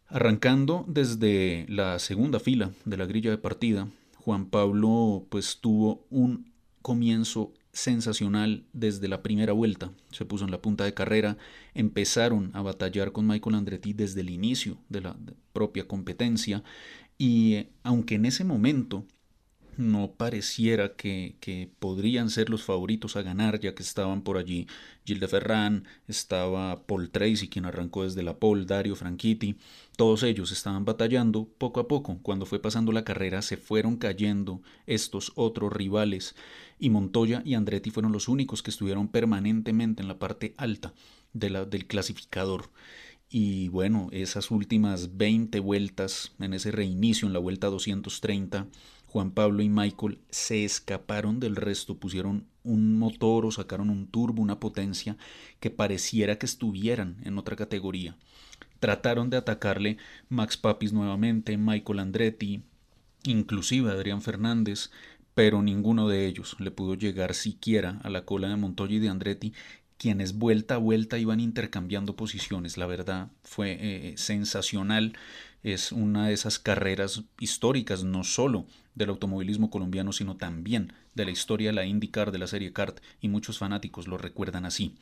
Arrancando 0.07 0.85
desde 0.89 1.67
la 1.69 1.99
segunda 2.01 2.41
fila 2.41 2.73
de 2.85 2.97
la 2.97 3.07
grilla 3.07 3.31
de 3.31 3.39
partida, 3.39 3.89
Juan 4.17 4.47
Pablo 4.47 5.27
pues 5.29 5.59
tuvo 5.61 6.05
un 6.11 6.51
comienzo 6.83 7.53
sensacional 7.73 8.65
desde 8.73 9.07
la 9.07 9.23
primera 9.23 9.53
vuelta. 9.53 9.93
Se 10.11 10.25
puso 10.25 10.45
en 10.45 10.51
la 10.51 10.61
punta 10.61 10.85
de 10.85 10.95
carrera, 10.95 11.39
empezaron 11.75 12.51
a 12.55 12.63
batallar 12.63 13.13
con 13.13 13.27
Michael 13.27 13.55
Andretti 13.55 13.93
desde 13.93 14.23
el 14.23 14.31
inicio 14.31 14.79
de 14.89 15.03
la 15.03 15.17
propia 15.53 15.87
competencia 15.87 16.65
y 17.17 17.55
eh, 17.55 17.71
aunque 17.85 18.17
en 18.17 18.27
ese 18.27 18.45
momento 18.45 19.05
no 19.77 20.13
pareciera 20.13 20.95
que, 20.97 21.37
que, 21.41 21.71
podrían 21.79 22.31
ser 22.31 22.51
los 22.51 22.63
favoritos 22.63 23.17
a 23.17 23.23
ganar, 23.23 23.61
ya 23.61 23.75
que 23.75 23.83
estaban 23.83 24.23
por 24.23 24.37
allí 24.37 24.67
Gilles 25.05 25.21
de 25.21 25.29
Ferran, 25.29 25.85
estaba 26.09 26.87
Paul 26.87 27.11
Tracy, 27.11 27.49
quien 27.49 27.65
arrancó 27.65 28.05
desde 28.05 28.23
la 28.23 28.39
pole, 28.39 28.65
Dario 28.65 28.97
Franchitti, 28.97 29.57
todos 29.97 30.23
ellos 30.23 30.51
estaban 30.53 30.85
batallando 30.85 31.47
poco 31.59 31.81
a 31.81 31.87
poco. 31.89 32.19
Cuando 32.23 32.47
fue 32.47 32.59
pasando 32.59 32.93
la 32.93 33.05
carrera 33.05 33.43
se 33.43 33.57
fueron 33.57 33.97
cayendo 33.97 34.63
estos 34.87 35.33
otros 35.35 35.73
rivales 35.73 36.35
y 36.79 36.91
Montoya 36.91 37.43
y 37.45 37.55
Andretti 37.55 37.91
fueron 37.91 38.13
los 38.13 38.29
únicos 38.29 38.63
que 38.63 38.71
estuvieron 38.71 39.09
permanentemente 39.09 40.01
en 40.01 40.09
la 40.09 40.19
parte 40.19 40.55
alta 40.57 40.95
de 41.33 41.51
la, 41.51 41.65
del 41.65 41.87
clasificador. 41.87 42.71
Y 43.29 43.69
bueno, 43.69 44.09
esas 44.11 44.51
últimas 44.51 45.17
20 45.17 45.61
vueltas 45.61 46.33
en 46.41 46.53
ese 46.53 46.73
reinicio 46.73 47.29
en 47.29 47.33
la 47.33 47.39
vuelta 47.39 47.69
230 47.69 48.67
Juan 49.11 49.33
Pablo 49.33 49.61
y 49.61 49.69
Michael 49.69 50.21
se 50.31 50.65
escaparon 50.65 51.41
del 51.41 51.57
resto, 51.57 51.97
pusieron 51.97 52.47
un 52.63 52.97
motor 52.97 53.45
o 53.45 53.51
sacaron 53.51 53.91
un 53.91 54.07
turbo, 54.07 54.41
una 54.41 54.61
potencia 54.61 55.17
que 55.59 55.69
pareciera 55.69 56.39
que 56.39 56.47
estuvieran 56.47 57.17
en 57.25 57.37
otra 57.37 57.57
categoría. 57.57 58.15
Trataron 58.79 59.29
de 59.29 59.37
atacarle 59.37 59.99
Max 60.29 60.57
Papis 60.57 60.93
nuevamente, 60.93 61.59
Michael 61.59 61.99
Andretti, 61.99 62.63
inclusive 63.25 63.91
Adrián 63.91 64.23
Fernández, 64.23 64.93
pero 65.35 65.61
ninguno 65.61 66.07
de 66.07 66.27
ellos 66.27 66.55
le 66.61 66.71
pudo 66.71 66.95
llegar 66.95 67.35
siquiera 67.35 67.99
a 68.05 68.11
la 68.11 68.25
cola 68.25 68.49
de 68.49 68.55
Montoya 68.55 68.95
y 68.95 69.01
de 69.01 69.09
Andretti, 69.09 69.53
quienes 69.99 70.39
vuelta 70.39 70.77
a 70.77 70.79
vuelta 70.79 71.19
iban 71.19 71.41
intercambiando 71.41 72.15
posiciones. 72.15 72.77
La 72.77 72.87
verdad 72.87 73.29
fue 73.43 73.77
eh, 73.81 74.15
sensacional. 74.17 75.15
Es 75.63 75.93
una 75.93 76.29
de 76.29 76.33
esas 76.33 76.59
carreras 76.59 77.25
históricas, 77.39 78.03
no 78.03 78.25
solo 78.25 78.67
del 78.95 79.11
automovilismo 79.11 79.71
colombiano, 79.71 80.13
sino 80.13 80.37
también 80.37 80.93
de 81.15 81.27
la 81.27 81.31
historia 81.31 81.69
de 81.69 81.75
la 81.75 81.85
IndyCar, 81.85 82.33
de 82.33 82.39
la 82.39 82.47
serie 82.47 82.73
Kart, 82.73 83.01
y 83.21 83.29
muchos 83.29 83.59
fanáticos 83.59 84.09
lo 84.09 84.17
recuerdan 84.17 84.65
así. 84.65 84.95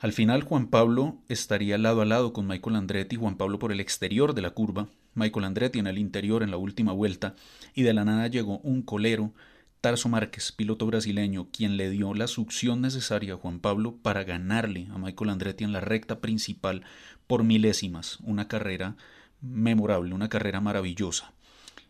Al 0.00 0.12
final 0.12 0.42
Juan 0.42 0.68
Pablo 0.68 1.18
estaría 1.28 1.78
lado 1.78 2.00
a 2.00 2.04
lado 2.04 2.32
con 2.32 2.46
Michael 2.46 2.76
Andretti, 2.76 3.16
Juan 3.16 3.36
Pablo 3.36 3.58
por 3.58 3.72
el 3.72 3.80
exterior 3.80 4.34
de 4.34 4.42
la 4.42 4.50
curva, 4.50 4.88
Michael 5.14 5.44
Andretti 5.44 5.78
en 5.78 5.88
el 5.88 5.98
interior 5.98 6.42
en 6.42 6.50
la 6.50 6.56
última 6.56 6.92
vuelta, 6.92 7.34
y 7.74 7.82
de 7.82 7.94
la 7.94 8.04
nada 8.04 8.28
llegó 8.28 8.58
un 8.58 8.82
colero, 8.82 9.32
Tarso 9.80 10.08
Márquez, 10.08 10.50
piloto 10.50 10.86
brasileño, 10.86 11.48
quien 11.52 11.76
le 11.76 11.88
dio 11.88 12.12
la 12.14 12.26
succión 12.26 12.80
necesaria 12.80 13.34
a 13.34 13.36
Juan 13.36 13.60
Pablo 13.60 13.96
para 14.02 14.24
ganarle 14.24 14.88
a 14.90 14.98
Michael 14.98 15.30
Andretti 15.30 15.62
en 15.62 15.72
la 15.72 15.80
recta 15.80 16.20
principal 16.20 16.82
por 17.28 17.44
milésimas, 17.44 18.18
una 18.24 18.48
carrera 18.48 18.96
memorable, 19.40 20.14
una 20.14 20.28
carrera 20.28 20.60
maravillosa. 20.60 21.32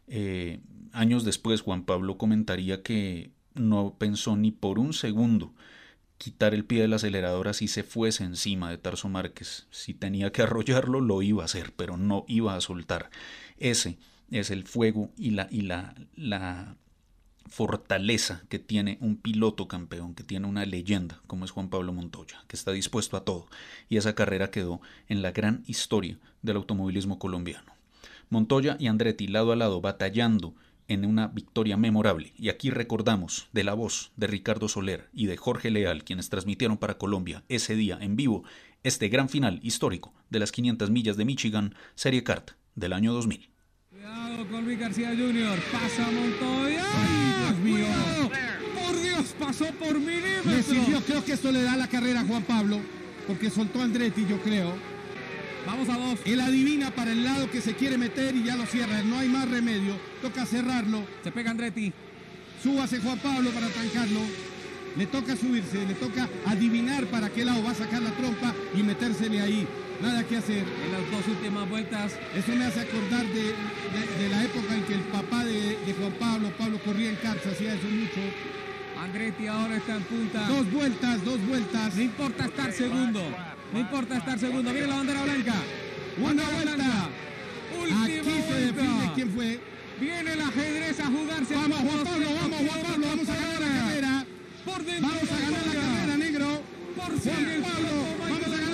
Eh, 0.06 0.60
años 0.92 1.24
después 1.24 1.60
Juan 1.60 1.84
Pablo 1.84 2.18
comentaría 2.18 2.82
que 2.82 3.30
no 3.54 3.96
pensó 3.98 4.36
ni 4.36 4.52
por 4.52 4.78
un 4.78 4.92
segundo 4.92 5.52
quitar 6.18 6.52
el 6.52 6.64
pie 6.64 6.82
del 6.82 6.92
acelerador 6.92 7.48
así 7.48 7.68
se 7.68 7.84
fuese 7.84 8.24
encima 8.24 8.70
de 8.70 8.78
Tarso 8.78 9.08
Márquez. 9.08 9.66
Si 9.70 9.94
tenía 9.94 10.32
que 10.32 10.42
arrollarlo, 10.42 11.00
lo 11.00 11.22
iba 11.22 11.42
a 11.42 11.46
hacer, 11.46 11.72
pero 11.74 11.96
no 11.96 12.24
iba 12.28 12.54
a 12.54 12.60
soltar. 12.60 13.10
Ese 13.56 13.98
es 14.30 14.50
el 14.50 14.66
fuego 14.66 15.10
y 15.16 15.30
la, 15.30 15.48
y 15.50 15.62
la, 15.62 15.94
la 16.16 16.76
fortaleza 17.46 18.42
que 18.48 18.58
tiene 18.58 18.98
un 19.00 19.16
piloto 19.16 19.68
campeón, 19.68 20.14
que 20.14 20.24
tiene 20.24 20.46
una 20.46 20.66
leyenda 20.66 21.22
como 21.26 21.44
es 21.44 21.52
Juan 21.52 21.70
Pablo 21.70 21.92
Montoya, 21.92 22.44
que 22.48 22.56
está 22.56 22.72
dispuesto 22.72 23.16
a 23.16 23.24
todo. 23.24 23.46
Y 23.88 23.96
esa 23.96 24.14
carrera 24.14 24.50
quedó 24.50 24.80
en 25.08 25.22
la 25.22 25.30
gran 25.30 25.62
historia 25.66 26.18
del 26.48 26.56
automovilismo 26.56 27.20
colombiano. 27.20 27.72
Montoya 28.30 28.76
y 28.80 28.88
Andretti 28.88 29.28
lado 29.28 29.52
a 29.52 29.56
lado 29.56 29.80
batallando 29.80 30.54
en 30.88 31.04
una 31.04 31.28
victoria 31.28 31.76
memorable. 31.76 32.32
Y 32.36 32.48
aquí 32.48 32.70
recordamos 32.70 33.48
de 33.52 33.62
la 33.62 33.74
voz 33.74 34.10
de 34.16 34.26
Ricardo 34.26 34.68
Soler 34.68 35.08
y 35.12 35.26
de 35.26 35.36
Jorge 35.36 35.70
Leal, 35.70 36.02
quienes 36.02 36.30
transmitieron 36.30 36.78
para 36.78 36.98
Colombia 36.98 37.44
ese 37.48 37.76
día 37.76 37.98
en 38.00 38.16
vivo 38.16 38.42
este 38.82 39.08
gran 39.08 39.28
final 39.28 39.60
histórico 39.62 40.14
de 40.30 40.38
las 40.38 40.52
500 40.52 40.90
millas 40.90 41.16
de 41.16 41.24
Michigan 41.24 41.74
Serie 41.94 42.24
Kart 42.24 42.52
del 42.74 42.92
año 42.92 43.12
2000. 43.12 43.50
Cuidado 43.90 44.48
con 44.48 44.64
Luis 44.64 44.78
García 44.78 45.10
Jr. 45.10 45.58
Pasa 45.72 46.10
Montoya. 46.10 46.84
¡Ay, 46.94 47.34
Dios 47.42 47.58
mío! 47.58 48.30
Por 48.74 49.02
Dios, 49.02 49.34
pasó 49.38 49.66
por 49.78 49.98
milímetros. 49.98 50.88
Yo 50.88 51.00
creo 51.02 51.24
que 51.24 51.32
esto 51.32 51.52
le 51.52 51.62
da 51.62 51.76
la 51.76 51.88
carrera 51.88 52.20
a 52.20 52.24
Juan 52.24 52.44
Pablo, 52.44 52.80
porque 53.26 53.50
soltó 53.50 53.80
a 53.80 53.84
Andretti, 53.84 54.24
yo 54.26 54.40
creo. 54.40 54.72
Vamos 55.68 55.86
a 55.90 55.98
dos. 55.98 56.18
Él 56.24 56.40
adivina 56.40 56.90
para 56.90 57.12
el 57.12 57.22
lado 57.22 57.50
que 57.50 57.60
se 57.60 57.74
quiere 57.74 57.98
meter 57.98 58.34
y 58.34 58.42
ya 58.42 58.56
lo 58.56 58.64
cierra. 58.64 59.02
No 59.02 59.18
hay 59.18 59.28
más 59.28 59.46
remedio. 59.50 59.98
Toca 60.22 60.46
cerrarlo. 60.46 61.04
Se 61.22 61.30
pega 61.30 61.50
Andretti. 61.50 61.92
Súbase 62.62 63.00
Juan 63.00 63.18
Pablo 63.18 63.50
para 63.50 63.68
trancarlo. 63.68 64.20
Le 64.96 65.06
toca 65.06 65.36
subirse, 65.36 65.84
le 65.86 65.92
toca 65.92 66.26
adivinar 66.46 67.04
para 67.08 67.28
qué 67.28 67.44
lado 67.44 67.62
va 67.62 67.72
a 67.72 67.74
sacar 67.74 68.00
la 68.00 68.12
trompa 68.12 68.54
y 68.74 68.82
metérsele 68.82 69.42
ahí. 69.42 69.68
Nada 70.00 70.24
que 70.24 70.38
hacer. 70.38 70.64
En 70.64 70.90
las 70.90 71.10
dos 71.10 71.28
últimas 71.28 71.68
vueltas. 71.68 72.14
Eso 72.34 72.56
me 72.56 72.64
hace 72.64 72.80
acordar 72.80 73.26
de, 73.26 73.42
de, 73.42 74.22
de 74.22 74.28
la 74.30 74.44
época 74.44 74.74
en 74.74 74.84
que 74.84 74.94
el 74.94 75.02
papá 75.02 75.44
de, 75.44 75.76
de 75.84 75.94
Juan 76.00 76.12
Pablo, 76.18 76.50
Pablo 76.56 76.80
corría 76.82 77.10
en 77.10 77.16
carta, 77.16 77.50
hacía 77.50 77.74
eso 77.74 77.88
mucho. 77.90 78.20
Andretti 79.04 79.46
ahora 79.46 79.76
está 79.76 79.96
en 79.96 80.02
punta. 80.04 80.48
Dos 80.48 80.72
vueltas, 80.72 81.24
dos 81.26 81.46
vueltas. 81.46 81.94
No 81.94 82.02
importa 82.02 82.46
estar 82.46 82.72
segundo. 82.72 83.20
No 83.72 83.80
importa 83.80 84.16
estar 84.16 84.38
segundo. 84.38 84.72
Viene 84.72 84.86
la 84.86 84.96
bandera 84.96 85.22
blanca. 85.22 85.54
Una 86.18 86.50
vuelta. 86.50 87.08
Aquí 88.04 88.20
se 88.48 88.60
define 88.60 89.12
quién 89.14 89.30
fue. 89.30 89.60
Viene 90.00 90.32
el 90.32 90.40
ajedrez 90.40 91.00
a 91.00 91.06
jugarse. 91.06 91.54
Vamos, 91.54 91.78
Juan 91.78 92.04
Pablo, 92.04 92.26
vamos, 92.40 92.58
Juan 92.58 92.82
Pablo, 92.82 93.06
vamos 93.08 93.28
a 93.28 93.34
ganar 93.34 93.60
la 93.60 93.66
carrera. 93.66 94.26
Por. 94.64 94.84
Vamos 94.84 95.32
a 95.32 95.40
ganar 95.40 95.66
la 95.66 95.74
carrera, 95.74 96.16
negro. 96.16 96.62
Por 96.96 97.20
Juan 97.20 97.62
Pablo, 97.62 97.90
vamos 98.20 98.46
a 98.46 98.48
Michael 98.48 98.67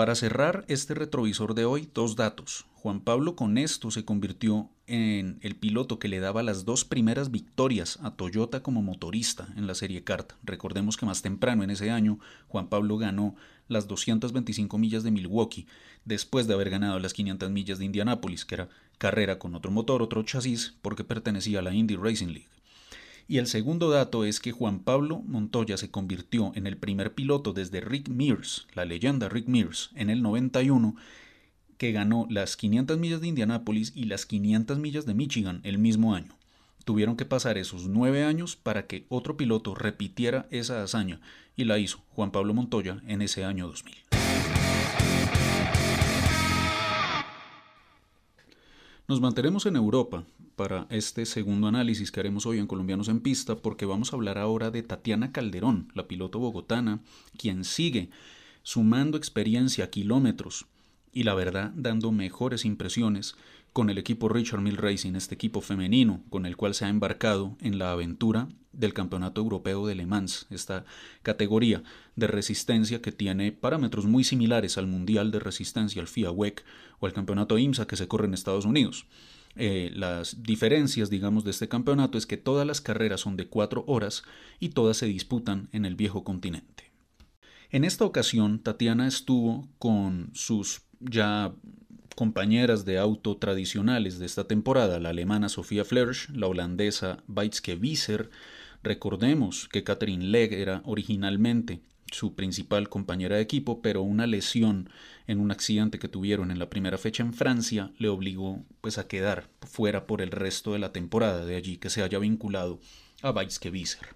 Para 0.00 0.14
cerrar 0.14 0.64
este 0.66 0.94
retrovisor 0.94 1.52
de 1.52 1.66
hoy, 1.66 1.90
dos 1.92 2.16
datos. 2.16 2.64
Juan 2.72 3.00
Pablo 3.00 3.36
con 3.36 3.58
esto 3.58 3.90
se 3.90 4.02
convirtió 4.02 4.70
en 4.86 5.38
el 5.42 5.56
piloto 5.56 5.98
que 5.98 6.08
le 6.08 6.20
daba 6.20 6.42
las 6.42 6.64
dos 6.64 6.86
primeras 6.86 7.30
victorias 7.30 7.98
a 8.00 8.12
Toyota 8.12 8.62
como 8.62 8.80
motorista 8.80 9.48
en 9.58 9.66
la 9.66 9.74
serie 9.74 10.02
Kart. 10.02 10.32
Recordemos 10.42 10.96
que 10.96 11.04
más 11.04 11.20
temprano 11.20 11.64
en 11.64 11.68
ese 11.68 11.90
año 11.90 12.18
Juan 12.48 12.68
Pablo 12.68 12.96
ganó 12.96 13.36
las 13.68 13.88
225 13.88 14.78
millas 14.78 15.02
de 15.02 15.10
Milwaukee, 15.10 15.66
después 16.06 16.46
de 16.46 16.54
haber 16.54 16.70
ganado 16.70 16.98
las 16.98 17.12
500 17.12 17.50
millas 17.50 17.78
de 17.78 17.84
Indianápolis, 17.84 18.46
que 18.46 18.54
era 18.54 18.68
carrera 18.96 19.38
con 19.38 19.54
otro 19.54 19.70
motor, 19.70 20.00
otro 20.00 20.22
chasis, 20.22 20.76
porque 20.80 21.04
pertenecía 21.04 21.58
a 21.58 21.62
la 21.62 21.74
Indy 21.74 21.96
Racing 21.96 22.28
League. 22.28 22.48
Y 23.30 23.38
el 23.38 23.46
segundo 23.46 23.90
dato 23.90 24.24
es 24.24 24.40
que 24.40 24.50
Juan 24.50 24.80
Pablo 24.80 25.22
Montoya 25.24 25.76
se 25.76 25.88
convirtió 25.88 26.50
en 26.56 26.66
el 26.66 26.76
primer 26.76 27.14
piloto 27.14 27.52
desde 27.52 27.80
Rick 27.80 28.08
Mears, 28.08 28.66
la 28.74 28.84
leyenda 28.84 29.28
Rick 29.28 29.46
Mears, 29.46 29.90
en 29.94 30.10
el 30.10 30.20
91, 30.20 30.96
que 31.78 31.92
ganó 31.92 32.26
las 32.28 32.56
500 32.56 32.98
millas 32.98 33.20
de 33.20 33.28
Indianápolis 33.28 33.92
y 33.94 34.06
las 34.06 34.26
500 34.26 34.80
millas 34.80 35.06
de 35.06 35.14
Michigan 35.14 35.60
el 35.62 35.78
mismo 35.78 36.16
año. 36.16 36.36
Tuvieron 36.84 37.16
que 37.16 37.24
pasar 37.24 37.56
esos 37.56 37.86
nueve 37.86 38.24
años 38.24 38.56
para 38.56 38.88
que 38.88 39.06
otro 39.08 39.36
piloto 39.36 39.76
repitiera 39.76 40.48
esa 40.50 40.82
hazaña, 40.82 41.20
y 41.54 41.66
la 41.66 41.78
hizo 41.78 42.00
Juan 42.08 42.32
Pablo 42.32 42.52
Montoya 42.52 43.00
en 43.06 43.22
ese 43.22 43.44
año 43.44 43.68
2000. 43.68 43.94
Nos 49.06 49.20
mantenemos 49.20 49.66
en 49.66 49.76
Europa 49.76 50.24
para 50.60 50.86
este 50.90 51.24
segundo 51.24 51.68
análisis 51.68 52.12
que 52.12 52.20
haremos 52.20 52.44
hoy 52.44 52.58
en 52.58 52.66
Colombianos 52.66 53.08
en 53.08 53.20
Pista 53.20 53.56
porque 53.56 53.86
vamos 53.86 54.12
a 54.12 54.16
hablar 54.16 54.36
ahora 54.36 54.70
de 54.70 54.82
Tatiana 54.82 55.32
Calderón, 55.32 55.90
la 55.94 56.06
piloto 56.06 56.38
bogotana, 56.38 57.00
quien 57.38 57.64
sigue 57.64 58.10
sumando 58.62 59.16
experiencia, 59.16 59.88
kilómetros 59.88 60.66
y 61.14 61.22
la 61.22 61.32
verdad 61.32 61.72
dando 61.74 62.12
mejores 62.12 62.66
impresiones 62.66 63.36
con 63.72 63.88
el 63.88 63.96
equipo 63.96 64.28
Richard 64.28 64.60
Mill 64.60 64.76
Racing, 64.76 65.14
este 65.14 65.34
equipo 65.34 65.62
femenino 65.62 66.22
con 66.28 66.44
el 66.44 66.58
cual 66.58 66.74
se 66.74 66.84
ha 66.84 66.90
embarcado 66.90 67.56
en 67.62 67.78
la 67.78 67.92
aventura 67.92 68.46
del 68.74 68.92
Campeonato 68.92 69.40
Europeo 69.40 69.86
de 69.86 69.94
Le 69.94 70.04
Mans, 70.04 70.46
esta 70.50 70.84
categoría 71.22 71.82
de 72.16 72.26
resistencia 72.26 73.00
que 73.00 73.12
tiene 73.12 73.50
parámetros 73.50 74.04
muy 74.04 74.24
similares 74.24 74.76
al 74.76 74.88
Mundial 74.88 75.30
de 75.30 75.40
Resistencia, 75.40 76.02
al 76.02 76.08
FIA 76.08 76.30
WEC 76.30 76.66
o 76.98 77.06
al 77.06 77.14
Campeonato 77.14 77.56
IMSA 77.56 77.86
que 77.86 77.96
se 77.96 78.08
corre 78.08 78.26
en 78.26 78.34
Estados 78.34 78.66
Unidos. 78.66 79.06
Eh, 79.56 79.90
las 79.94 80.42
diferencias, 80.42 81.10
digamos, 81.10 81.44
de 81.44 81.50
este 81.50 81.68
campeonato 81.68 82.16
es 82.16 82.26
que 82.26 82.36
todas 82.36 82.66
las 82.66 82.80
carreras 82.80 83.20
son 83.20 83.36
de 83.36 83.48
cuatro 83.48 83.84
horas 83.86 84.22
y 84.58 84.70
todas 84.70 84.96
se 84.96 85.06
disputan 85.06 85.68
en 85.72 85.84
el 85.84 85.96
viejo 85.96 86.24
continente. 86.24 86.90
En 87.70 87.84
esta 87.84 88.04
ocasión, 88.04 88.60
Tatiana 88.60 89.06
estuvo 89.06 89.68
con 89.78 90.30
sus 90.34 90.82
ya 91.00 91.52
compañeras 92.16 92.84
de 92.84 92.98
auto 92.98 93.36
tradicionales 93.36 94.18
de 94.18 94.26
esta 94.26 94.44
temporada, 94.44 95.00
la 95.00 95.10
alemana 95.10 95.48
Sofía 95.48 95.84
Flersch, 95.84 96.28
la 96.30 96.48
holandesa 96.48 97.22
Weizke 97.28 97.76
Wieser. 97.76 98.30
Recordemos 98.82 99.68
que 99.68 99.84
Catherine 99.84 100.26
Legg 100.26 100.52
era 100.52 100.82
originalmente 100.84 101.80
su 102.10 102.34
principal 102.34 102.88
compañera 102.88 103.36
de 103.36 103.42
equipo, 103.42 103.82
pero 103.82 104.02
una 104.02 104.26
lesión 104.26 104.90
en 105.26 105.40
un 105.40 105.50
accidente 105.50 105.98
que 105.98 106.08
tuvieron 106.08 106.50
en 106.50 106.58
la 106.58 106.70
primera 106.70 106.98
fecha 106.98 107.22
en 107.22 107.32
Francia 107.32 107.92
le 107.98 108.08
obligó 108.08 108.64
pues 108.80 108.98
a 108.98 109.06
quedar 109.06 109.48
fuera 109.62 110.06
por 110.06 110.22
el 110.22 110.30
resto 110.30 110.72
de 110.72 110.78
la 110.78 110.92
temporada, 110.92 111.44
de 111.44 111.56
allí 111.56 111.76
que 111.76 111.90
se 111.90 112.02
haya 112.02 112.18
vinculado 112.18 112.80
a 113.22 113.30
Weizke 113.30 113.70
Wieser. 113.70 114.08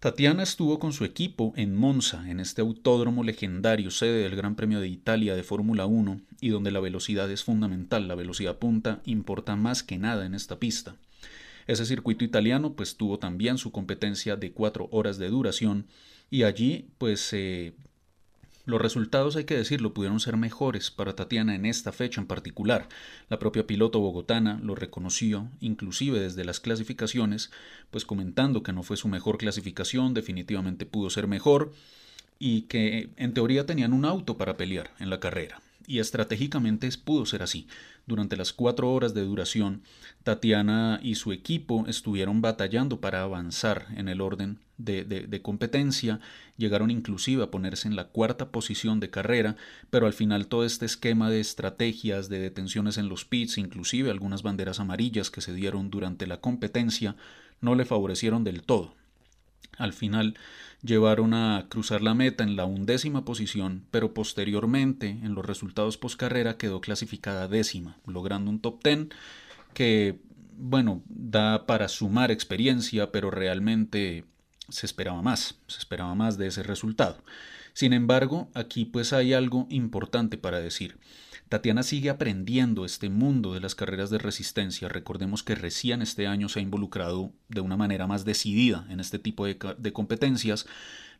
Tatiana 0.00 0.44
estuvo 0.44 0.78
con 0.78 0.92
su 0.92 1.04
equipo 1.04 1.52
en 1.56 1.74
Monza, 1.74 2.30
en 2.30 2.38
este 2.38 2.60
autódromo 2.60 3.24
legendario, 3.24 3.90
sede 3.90 4.22
del 4.22 4.36
Gran 4.36 4.54
Premio 4.54 4.78
de 4.78 4.86
Italia 4.86 5.34
de 5.34 5.42
Fórmula 5.42 5.86
1, 5.86 6.20
y 6.40 6.50
donde 6.50 6.70
la 6.70 6.78
velocidad 6.78 7.28
es 7.32 7.42
fundamental, 7.42 8.06
la 8.06 8.14
velocidad 8.14 8.58
punta 8.58 9.00
importa 9.04 9.56
más 9.56 9.82
que 9.82 9.98
nada 9.98 10.24
en 10.24 10.34
esta 10.34 10.60
pista. 10.60 10.94
Ese 11.68 11.86
circuito 11.86 12.24
italiano 12.24 12.72
pues 12.72 12.96
tuvo 12.96 13.20
también 13.20 13.58
su 13.58 13.70
competencia 13.70 14.34
de 14.34 14.50
cuatro 14.50 14.88
horas 14.90 15.18
de 15.18 15.28
duración 15.28 15.86
y 16.30 16.42
allí 16.42 16.88
pues 16.98 17.32
eh, 17.32 17.74
los 18.68 18.80
resultados, 18.82 19.36
hay 19.36 19.44
que 19.44 19.56
decirlo, 19.56 19.94
pudieron 19.94 20.18
ser 20.20 20.36
mejores 20.36 20.90
para 20.90 21.14
Tatiana 21.14 21.54
en 21.54 21.64
esta 21.64 21.92
fecha 21.92 22.20
en 22.20 22.26
particular. 22.26 22.88
La 23.30 23.38
propia 23.38 23.66
piloto 23.66 23.98
bogotana 23.98 24.60
lo 24.62 24.74
reconoció, 24.74 25.48
inclusive 25.60 26.20
desde 26.20 26.44
las 26.44 26.60
clasificaciones, 26.60 27.50
pues 27.90 28.04
comentando 28.04 28.62
que 28.62 28.74
no 28.74 28.82
fue 28.82 28.98
su 28.98 29.08
mejor 29.08 29.38
clasificación, 29.38 30.12
definitivamente 30.12 30.84
pudo 30.84 31.08
ser 31.08 31.28
mejor 31.28 31.72
y 32.38 32.62
que 32.62 33.10
en 33.16 33.32
teoría 33.32 33.64
tenían 33.64 33.92
un 33.92 34.04
auto 34.04 34.36
para 34.36 34.56
pelear 34.56 34.90
en 34.98 35.08
la 35.08 35.20
carrera. 35.20 35.62
Y 35.88 36.00
estratégicamente 36.00 36.86
pudo 37.02 37.24
ser 37.24 37.42
así. 37.42 37.66
Durante 38.06 38.36
las 38.36 38.52
cuatro 38.52 38.92
horas 38.92 39.14
de 39.14 39.22
duración, 39.24 39.82
Tatiana 40.22 41.00
y 41.02 41.14
su 41.14 41.32
equipo 41.32 41.86
estuvieron 41.88 42.42
batallando 42.42 43.00
para 43.00 43.22
avanzar 43.22 43.86
en 43.96 44.08
el 44.08 44.20
orden 44.20 44.58
de, 44.76 45.04
de, 45.04 45.26
de, 45.26 45.42
competencia, 45.42 46.20
llegaron 46.58 46.90
inclusive 46.90 47.42
a 47.42 47.50
ponerse 47.50 47.88
en 47.88 47.96
la 47.96 48.08
cuarta 48.08 48.52
posición 48.52 49.00
de 49.00 49.08
carrera, 49.08 49.56
pero 49.88 50.06
al 50.06 50.12
final 50.12 50.46
todo 50.46 50.66
este 50.66 50.84
esquema 50.84 51.30
de 51.30 51.40
estrategias, 51.40 52.28
de 52.28 52.38
detenciones 52.38 52.98
en 52.98 53.08
los 53.08 53.24
pits, 53.24 53.56
inclusive 53.56 54.10
algunas 54.10 54.42
banderas 54.42 54.80
amarillas 54.80 55.30
que 55.30 55.40
se 55.40 55.54
dieron 55.54 55.88
durante 55.88 56.26
la 56.26 56.42
competencia, 56.42 57.16
no 57.62 57.74
le 57.74 57.86
favorecieron 57.86 58.44
del 58.44 58.62
todo. 58.62 58.97
Al 59.76 59.92
final 59.92 60.36
llevaron 60.82 61.34
a 61.34 61.66
cruzar 61.68 62.02
la 62.02 62.14
meta 62.14 62.44
en 62.44 62.56
la 62.56 62.64
undécima 62.64 63.24
posición, 63.24 63.84
pero 63.90 64.12
posteriormente 64.14 65.08
en 65.08 65.34
los 65.34 65.46
resultados 65.46 65.98
poscarrera 65.98 66.56
quedó 66.56 66.80
clasificada 66.80 67.48
décima, 67.48 67.96
logrando 68.06 68.50
un 68.50 68.60
top 68.60 68.82
ten 68.82 69.10
que, 69.74 70.18
bueno, 70.56 71.02
da 71.08 71.66
para 71.66 71.88
sumar 71.88 72.30
experiencia, 72.30 73.12
pero 73.12 73.30
realmente 73.30 74.24
se 74.68 74.86
esperaba 74.86 75.22
más, 75.22 75.60
se 75.66 75.78
esperaba 75.78 76.14
más 76.14 76.38
de 76.38 76.48
ese 76.48 76.62
resultado. 76.62 77.22
Sin 77.72 77.92
embargo, 77.92 78.50
aquí 78.54 78.84
pues 78.84 79.12
hay 79.12 79.32
algo 79.32 79.66
importante 79.70 80.36
para 80.36 80.60
decir. 80.60 80.98
Tatiana 81.48 81.82
sigue 81.82 82.10
aprendiendo 82.10 82.84
este 82.84 83.08
mundo 83.08 83.54
de 83.54 83.60
las 83.60 83.74
carreras 83.74 84.10
de 84.10 84.18
resistencia. 84.18 84.88
Recordemos 84.88 85.42
que 85.42 85.54
recién 85.54 86.02
este 86.02 86.26
año 86.26 86.48
se 86.50 86.58
ha 86.58 86.62
involucrado 86.62 87.32
de 87.48 87.62
una 87.62 87.76
manera 87.76 88.06
más 88.06 88.26
decidida 88.26 88.86
en 88.90 89.00
este 89.00 89.18
tipo 89.18 89.46
de, 89.46 89.56
competencias, 89.92 90.66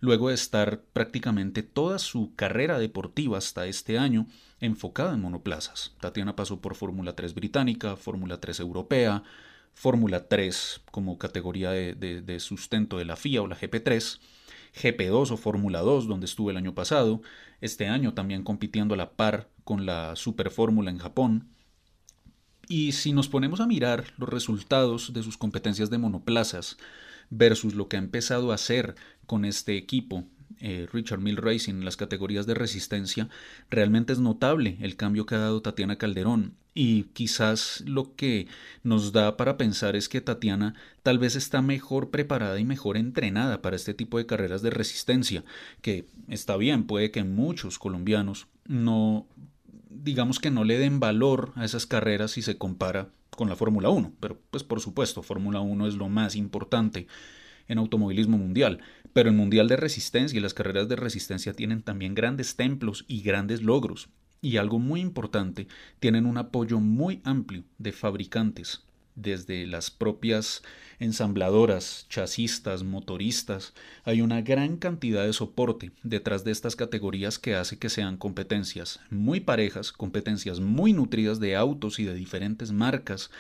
luego 0.00 0.28
de 0.28 0.34
estar 0.34 0.82
prácticamente 0.92 1.62
toda 1.62 1.98
su 1.98 2.34
carrera 2.36 2.78
deportiva 2.78 3.38
hasta 3.38 3.66
este 3.66 3.98
año 3.98 4.26
enfocada 4.60 5.14
en 5.14 5.22
monoplazas. 5.22 5.94
Tatiana 6.00 6.36
pasó 6.36 6.60
por 6.60 6.74
Fórmula 6.74 7.16
3 7.16 7.34
británica, 7.34 7.96
Fórmula 7.96 8.38
3 8.38 8.60
europea, 8.60 9.22
Fórmula 9.72 10.28
3 10.28 10.82
como 10.90 11.16
categoría 11.16 11.70
de, 11.70 11.94
de, 11.94 12.40
sustento 12.40 12.98
de 12.98 13.06
la 13.06 13.16
FIA 13.16 13.42
o 13.42 13.46
la 13.46 13.56
GP3, 13.56 14.18
GP2 14.78 15.30
o 15.32 15.36
Fórmula 15.36 15.80
2, 15.80 16.06
donde 16.06 16.26
estuve 16.26 16.52
el 16.52 16.56
año 16.56 16.74
pasado, 16.74 17.20
este 17.60 17.88
año 17.88 18.14
también 18.14 18.44
compitiendo 18.44 18.94
a 18.94 18.96
la 18.96 19.10
par 19.12 19.48
con 19.64 19.86
la 19.86 20.16
Super 20.16 20.50
Fórmula 20.50 20.90
en 20.90 20.98
Japón. 20.98 21.48
Y 22.68 22.92
si 22.92 23.12
nos 23.12 23.28
ponemos 23.28 23.60
a 23.60 23.66
mirar 23.66 24.04
los 24.16 24.28
resultados 24.28 25.12
de 25.12 25.22
sus 25.22 25.36
competencias 25.36 25.90
de 25.90 25.98
monoplazas 25.98 26.76
versus 27.30 27.74
lo 27.74 27.88
que 27.88 27.96
ha 27.96 28.00
empezado 28.00 28.52
a 28.52 28.54
hacer 28.54 28.94
con 29.26 29.44
este 29.44 29.76
equipo 29.76 30.24
eh, 30.60 30.86
Richard 30.92 31.20
Mill 31.20 31.36
Racing 31.36 31.74
en 31.74 31.84
las 31.84 31.96
categorías 31.96 32.46
de 32.46 32.54
resistencia, 32.54 33.28
realmente 33.70 34.12
es 34.12 34.18
notable 34.18 34.76
el 34.80 34.96
cambio 34.96 35.26
que 35.26 35.34
ha 35.34 35.38
dado 35.38 35.62
Tatiana 35.62 35.96
Calderón. 35.96 36.54
Y 36.74 37.04
quizás 37.12 37.82
lo 37.86 38.14
que 38.14 38.46
nos 38.84 39.12
da 39.12 39.36
para 39.36 39.56
pensar 39.56 39.96
es 39.96 40.08
que 40.08 40.20
Tatiana 40.20 40.74
tal 41.02 41.18
vez 41.18 41.34
está 41.34 41.60
mejor 41.60 42.10
preparada 42.10 42.60
y 42.60 42.64
mejor 42.64 42.96
entrenada 42.96 43.62
para 43.62 43.74
este 43.74 43.94
tipo 43.94 44.18
de 44.18 44.26
carreras 44.26 44.62
de 44.62 44.70
resistencia, 44.70 45.44
que 45.82 46.06
está 46.28 46.56
bien, 46.56 46.84
puede 46.84 47.10
que 47.10 47.24
muchos 47.24 47.78
colombianos 47.78 48.46
no 48.64 49.26
digamos 49.90 50.38
que 50.38 50.50
no 50.50 50.64
le 50.64 50.78
den 50.78 51.00
valor 51.00 51.52
a 51.56 51.64
esas 51.64 51.86
carreras 51.86 52.32
si 52.32 52.42
se 52.42 52.58
compara 52.58 53.08
con 53.30 53.48
la 53.48 53.56
Fórmula 53.56 53.88
1, 53.88 54.12
pero 54.20 54.38
pues 54.50 54.64
por 54.64 54.80
supuesto, 54.80 55.22
Fórmula 55.22 55.60
1 55.60 55.86
es 55.88 55.94
lo 55.94 56.08
más 56.08 56.36
importante 56.36 57.06
en 57.68 57.78
automovilismo 57.78 58.38
mundial, 58.38 58.80
pero 59.12 59.28
el 59.28 59.36
Mundial 59.36 59.68
de 59.68 59.76
Resistencia 59.76 60.36
y 60.36 60.40
las 60.40 60.54
carreras 60.54 60.88
de 60.88 60.96
resistencia 60.96 61.52
tienen 61.52 61.82
también 61.82 62.14
grandes 62.14 62.56
templos 62.56 63.04
y 63.08 63.22
grandes 63.22 63.62
logros. 63.62 64.08
Y 64.40 64.56
algo 64.56 64.78
muy 64.78 65.00
importante, 65.00 65.66
tienen 66.00 66.26
un 66.26 66.38
apoyo 66.38 66.80
muy 66.80 67.20
amplio 67.24 67.64
de 67.78 67.92
fabricantes, 67.92 68.84
desde 69.16 69.66
las 69.66 69.90
propias 69.90 70.62
ensambladoras, 71.00 72.06
chasistas, 72.08 72.82
motoristas. 72.84 73.74
Hay 74.04 74.20
una 74.20 74.42
gran 74.42 74.76
cantidad 74.76 75.24
de 75.24 75.32
soporte 75.32 75.90
detrás 76.02 76.44
de 76.44 76.52
estas 76.52 76.76
categorías 76.76 77.38
que 77.38 77.54
hace 77.54 77.78
que 77.78 77.88
sean 77.88 78.16
competencias 78.16 79.00
muy 79.10 79.40
parejas, 79.40 79.92
competencias 79.92 80.60
muy 80.60 80.92
nutridas 80.92 81.40
de 81.40 81.56
autos 81.56 81.98
y 81.98 82.04
de 82.04 82.14
diferentes 82.14 82.72
marcas 82.72 83.30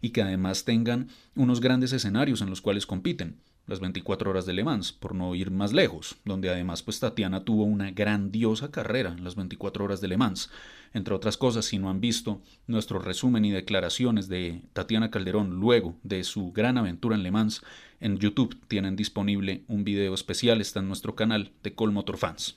y 0.00 0.10
que 0.10 0.22
además 0.22 0.64
tengan 0.64 1.08
unos 1.34 1.60
grandes 1.60 1.92
escenarios 1.92 2.40
en 2.40 2.50
los 2.50 2.60
cuales 2.60 2.86
compiten 2.86 3.36
las 3.68 3.80
24 3.80 4.30
horas 4.30 4.46
de 4.46 4.54
Le 4.54 4.64
Mans, 4.64 4.92
por 4.92 5.14
no 5.14 5.34
ir 5.34 5.50
más 5.50 5.72
lejos, 5.72 6.16
donde 6.24 6.48
además 6.48 6.82
pues 6.82 6.98
Tatiana 6.98 7.44
tuvo 7.44 7.64
una 7.64 7.90
grandiosa 7.90 8.70
carrera 8.70 9.14
en 9.16 9.22
las 9.22 9.36
24 9.36 9.84
horas 9.84 10.00
de 10.00 10.08
Le 10.08 10.16
Mans. 10.16 10.50
Entre 10.94 11.14
otras 11.14 11.36
cosas, 11.36 11.66
si 11.66 11.78
no 11.78 11.90
han 11.90 12.00
visto 12.00 12.40
nuestro 12.66 12.98
resumen 12.98 13.44
y 13.44 13.50
declaraciones 13.50 14.28
de 14.28 14.62
Tatiana 14.72 15.10
Calderón 15.10 15.60
luego 15.60 15.96
de 16.02 16.24
su 16.24 16.50
gran 16.52 16.78
aventura 16.78 17.14
en 17.14 17.22
Le 17.22 17.30
Mans, 17.30 17.62
en 18.00 18.18
YouTube 18.18 18.58
tienen 18.68 18.96
disponible 18.96 19.64
un 19.68 19.84
video 19.84 20.14
especial, 20.14 20.60
está 20.62 20.80
en 20.80 20.88
nuestro 20.88 21.14
canal 21.14 21.52
de 21.62 21.74
Col 21.74 21.92
Motor 21.92 22.16
Fans. 22.16 22.56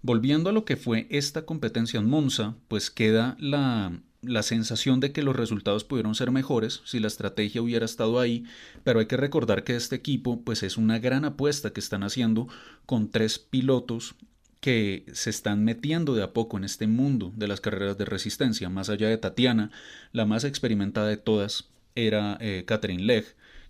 Volviendo 0.00 0.50
a 0.50 0.52
lo 0.52 0.64
que 0.64 0.76
fue 0.76 1.06
esta 1.10 1.44
competencia 1.44 2.00
en 2.00 2.08
Monza, 2.08 2.54
pues 2.68 2.90
queda 2.90 3.36
la 3.38 4.00
la 4.26 4.42
sensación 4.42 5.00
de 5.00 5.12
que 5.12 5.22
los 5.22 5.36
resultados 5.36 5.84
pudieron 5.84 6.14
ser 6.14 6.30
mejores 6.30 6.82
si 6.84 7.00
la 7.00 7.08
estrategia 7.08 7.62
hubiera 7.62 7.84
estado 7.84 8.20
ahí, 8.20 8.44
pero 8.82 9.00
hay 9.00 9.06
que 9.06 9.16
recordar 9.16 9.64
que 9.64 9.76
este 9.76 9.96
equipo 9.96 10.40
pues 10.42 10.62
es 10.62 10.76
una 10.76 10.98
gran 10.98 11.24
apuesta 11.24 11.72
que 11.72 11.80
están 11.80 12.02
haciendo 12.02 12.48
con 12.86 13.10
tres 13.10 13.38
pilotos 13.38 14.14
que 14.60 15.04
se 15.12 15.30
están 15.30 15.62
metiendo 15.62 16.14
de 16.14 16.22
a 16.22 16.32
poco 16.32 16.56
en 16.56 16.64
este 16.64 16.86
mundo 16.86 17.32
de 17.36 17.48
las 17.48 17.60
carreras 17.60 17.98
de 17.98 18.06
resistencia, 18.06 18.70
más 18.70 18.88
allá 18.88 19.08
de 19.08 19.18
Tatiana, 19.18 19.70
la 20.12 20.24
más 20.24 20.44
experimentada 20.44 21.08
de 21.08 21.18
todas 21.18 21.68
era 21.94 22.38
eh, 22.40 22.64
Catherine 22.66 23.24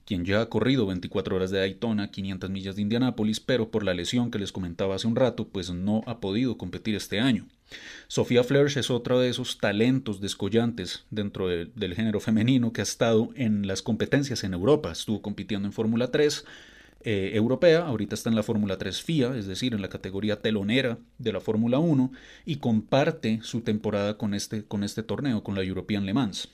quien 0.04 0.24
ya 0.24 0.42
ha 0.42 0.48
corrido 0.48 0.86
24 0.86 1.34
horas 1.34 1.50
de 1.50 1.58
Daytona, 1.58 2.10
500 2.10 2.50
millas 2.50 2.76
de 2.76 2.82
Indianápolis, 2.82 3.40
pero 3.40 3.70
por 3.70 3.84
la 3.84 3.94
lesión 3.94 4.30
que 4.30 4.38
les 4.38 4.52
comentaba 4.52 4.94
hace 4.94 5.06
un 5.06 5.16
rato, 5.16 5.48
pues 5.48 5.70
no 5.70 6.02
ha 6.06 6.20
podido 6.20 6.58
competir 6.58 6.94
este 6.94 7.20
año. 7.20 7.46
Sofía 8.08 8.44
Flörsch 8.44 8.76
es 8.76 8.90
otro 8.90 9.18
de 9.20 9.28
esos 9.28 9.58
talentos 9.58 10.20
descollantes 10.20 11.04
dentro 11.10 11.48
del 11.48 11.94
género 11.94 12.20
femenino 12.20 12.72
que 12.72 12.80
ha 12.80 12.84
estado 12.84 13.30
en 13.34 13.66
las 13.66 13.82
competencias 13.82 14.44
en 14.44 14.54
Europa. 14.54 14.92
Estuvo 14.92 15.22
compitiendo 15.22 15.66
en 15.66 15.72
Fórmula 15.72 16.10
3 16.10 16.44
eh, 17.06 17.32
europea, 17.34 17.86
ahorita 17.86 18.14
está 18.14 18.30
en 18.30 18.36
la 18.36 18.42
Fórmula 18.42 18.78
3 18.78 19.02
FIA, 19.02 19.36
es 19.36 19.46
decir, 19.46 19.74
en 19.74 19.82
la 19.82 19.88
categoría 19.88 20.40
telonera 20.40 20.98
de 21.18 21.32
la 21.32 21.40
Fórmula 21.40 21.78
1, 21.78 22.12
y 22.46 22.56
comparte 22.56 23.40
su 23.42 23.62
temporada 23.62 24.16
con 24.16 24.34
este, 24.34 24.64
con 24.64 24.84
este 24.84 25.02
torneo, 25.02 25.42
con 25.42 25.54
la 25.54 25.62
European 25.62 26.06
Le 26.06 26.14
Mans 26.14 26.48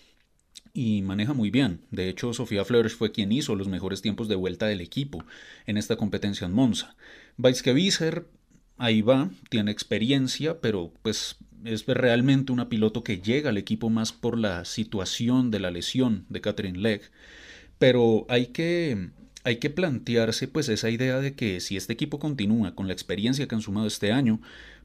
y 0.73 1.03
maneja 1.03 1.33
muy 1.33 1.51
bien. 1.51 1.81
De 1.91 2.09
hecho, 2.09 2.33
Sofía 2.33 2.65
Flores 2.65 2.95
fue 2.95 3.13
quien 3.13 3.33
hizo 3.33 3.57
los 3.57 3.69
mejores 3.69 4.03
tiempos 4.03 4.29
de 4.29 4.37
vuelta 4.37 4.67
del 4.67 4.81
equipo 4.81 5.25
en 5.67 5.77
esta 5.77 5.97
competencia 5.97 6.47
en 6.47 6.53
Monza. 6.53 6.97
Weizke 7.39 7.73
ahí 8.81 9.03
va, 9.03 9.31
tiene 9.51 9.71
experiencia, 9.71 10.61
pero 10.61 10.91
pues 11.03 11.37
es 11.65 11.87
realmente 11.87 12.51
una 12.51 12.71
piloto 12.71 13.05
que 13.05 13.21
llega 13.21 13.51
al 13.51 13.59
equipo 13.59 13.91
más 13.91 14.13
por 14.13 14.39
la 14.39 14.65
situación 14.65 15.51
de 15.51 15.61
la 15.61 15.71
lesión 15.71 16.25
de 16.31 16.41
Catherine 16.41 16.79
Legg. 16.79 17.03
Pero 17.79 18.25
hay 18.31 18.47
que, 18.47 19.11
hay 19.45 19.57
que 19.57 19.69
plantearse 19.69 20.49
pues 20.49 20.71
esa 20.71 20.89
idea 20.89 21.21
de 21.21 21.35
que 21.35 21.61
si 21.61 21.77
este 21.77 21.93
equipo 21.93 22.19
continúa 22.19 22.75
con 22.75 22.87
la 22.87 22.95
experiencia 22.95 23.47
que 23.47 23.55
han 23.55 23.61
sumado 23.61 23.87
este 23.87 24.13
año, 24.13 24.41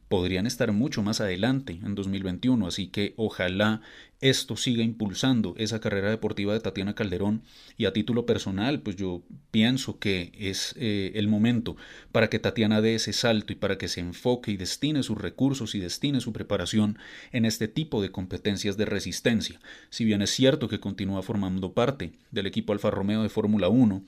podrían 0.07 0.45
estar 0.45 0.71
mucho 0.71 1.01
más 1.01 1.21
adelante 1.21 1.79
en 1.83 1.95
2021, 1.95 2.67
así 2.67 2.87
que 2.87 3.13
ojalá 3.17 3.81
esto 4.21 4.55
siga 4.55 4.83
impulsando 4.83 5.55
esa 5.57 5.79
carrera 5.79 6.09
deportiva 6.09 6.53
de 6.53 6.59
Tatiana 6.59 6.95
Calderón 6.95 7.43
y 7.77 7.85
a 7.85 7.93
título 7.93 8.25
personal, 8.25 8.81
pues 8.81 8.95
yo 8.95 9.23
pienso 9.51 9.99
que 9.99 10.31
es 10.37 10.73
eh, 10.77 11.11
el 11.15 11.27
momento 11.27 11.75
para 12.11 12.29
que 12.29 12.39
Tatiana 12.39 12.81
dé 12.81 12.95
ese 12.95 13.13
salto 13.13 13.51
y 13.51 13.55
para 13.55 13.77
que 13.77 13.87
se 13.87 13.99
enfoque 13.99 14.51
y 14.51 14.57
destine 14.57 15.03
sus 15.03 15.17
recursos 15.17 15.75
y 15.75 15.79
destine 15.79 16.21
su 16.21 16.33
preparación 16.33 16.97
en 17.31 17.45
este 17.45 17.67
tipo 17.67 18.01
de 18.01 18.11
competencias 18.11 18.77
de 18.77 18.85
resistencia. 18.85 19.59
Si 19.89 20.05
bien 20.05 20.21
es 20.21 20.29
cierto 20.29 20.69
que 20.69 20.79
continúa 20.79 21.21
formando 21.21 21.73
parte 21.73 22.13
del 22.31 22.47
equipo 22.47 22.73
Alfa 22.73 22.91
Romeo 22.91 23.21
de 23.21 23.29
Fórmula 23.29 23.69
1, 23.69 24.03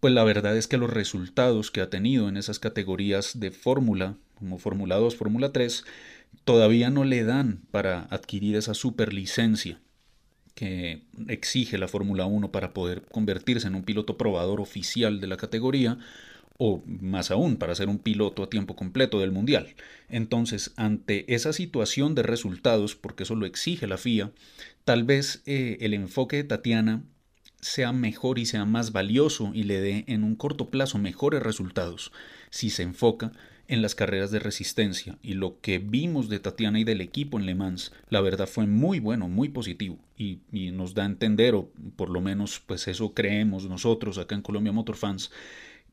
pues 0.00 0.12
la 0.12 0.24
verdad 0.24 0.56
es 0.56 0.66
que 0.66 0.76
los 0.76 0.90
resultados 0.90 1.70
que 1.70 1.80
ha 1.80 1.90
tenido 1.90 2.28
en 2.28 2.36
esas 2.36 2.58
categorías 2.58 3.38
de 3.40 3.50
fórmula, 3.50 4.16
como 4.38 4.58
Fórmula 4.58 4.96
2, 4.96 5.16
Fórmula 5.16 5.52
3, 5.52 5.84
todavía 6.44 6.90
no 6.90 7.04
le 7.04 7.24
dan 7.24 7.62
para 7.70 8.02
adquirir 8.10 8.56
esa 8.56 8.74
superlicencia 8.74 9.80
que 10.54 11.02
exige 11.28 11.76
la 11.76 11.88
Fórmula 11.88 12.26
1 12.26 12.50
para 12.50 12.72
poder 12.72 13.02
convertirse 13.02 13.66
en 13.66 13.74
un 13.74 13.82
piloto 13.82 14.16
probador 14.16 14.60
oficial 14.60 15.20
de 15.20 15.26
la 15.26 15.36
categoría 15.36 15.98
o 16.58 16.82
más 16.86 17.30
aún 17.30 17.56
para 17.56 17.74
ser 17.74 17.88
un 17.88 17.98
piloto 17.98 18.42
a 18.42 18.48
tiempo 18.48 18.76
completo 18.76 19.20
del 19.20 19.32
Mundial. 19.32 19.74
Entonces, 20.08 20.72
ante 20.76 21.34
esa 21.34 21.52
situación 21.52 22.14
de 22.14 22.22
resultados, 22.22 22.96
porque 22.96 23.24
eso 23.24 23.34
lo 23.34 23.44
exige 23.44 23.86
la 23.86 23.98
FIA, 23.98 24.32
tal 24.84 25.04
vez 25.04 25.42
eh, 25.44 25.76
el 25.80 25.92
enfoque 25.92 26.38
de 26.38 26.44
Tatiana 26.44 27.02
sea 27.60 27.92
mejor 27.92 28.38
y 28.38 28.46
sea 28.46 28.64
más 28.64 28.92
valioso 28.92 29.50
y 29.52 29.64
le 29.64 29.80
dé 29.80 30.04
en 30.08 30.24
un 30.24 30.36
corto 30.36 30.70
plazo 30.70 30.98
mejores 30.98 31.42
resultados 31.42 32.12
si 32.50 32.70
se 32.70 32.82
enfoca 32.82 33.32
en 33.68 33.82
las 33.82 33.94
carreras 33.94 34.30
de 34.30 34.38
resistencia 34.38 35.18
y 35.22 35.34
lo 35.34 35.60
que 35.60 35.78
vimos 35.78 36.28
de 36.28 36.38
Tatiana 36.38 36.78
y 36.78 36.84
del 36.84 37.00
equipo 37.00 37.38
en 37.38 37.46
Le 37.46 37.54
Mans, 37.54 37.92
la 38.08 38.20
verdad 38.20 38.46
fue 38.46 38.66
muy 38.66 39.00
bueno, 39.00 39.28
muy 39.28 39.48
positivo. 39.48 39.98
Y, 40.16 40.40
nos 40.72 40.94
da 40.94 41.02
a 41.02 41.06
entender, 41.06 41.54
o 41.54 41.70
por 41.96 42.10
lo 42.10 42.20
menos 42.20 42.60
pues 42.64 42.88
eso 42.88 43.12
creemos 43.12 43.66
nosotros 43.66 44.18
acá 44.18 44.34
en 44.34 44.42
Colombia 44.42 44.72
Motor 44.72 44.96
Fans, 44.96 45.30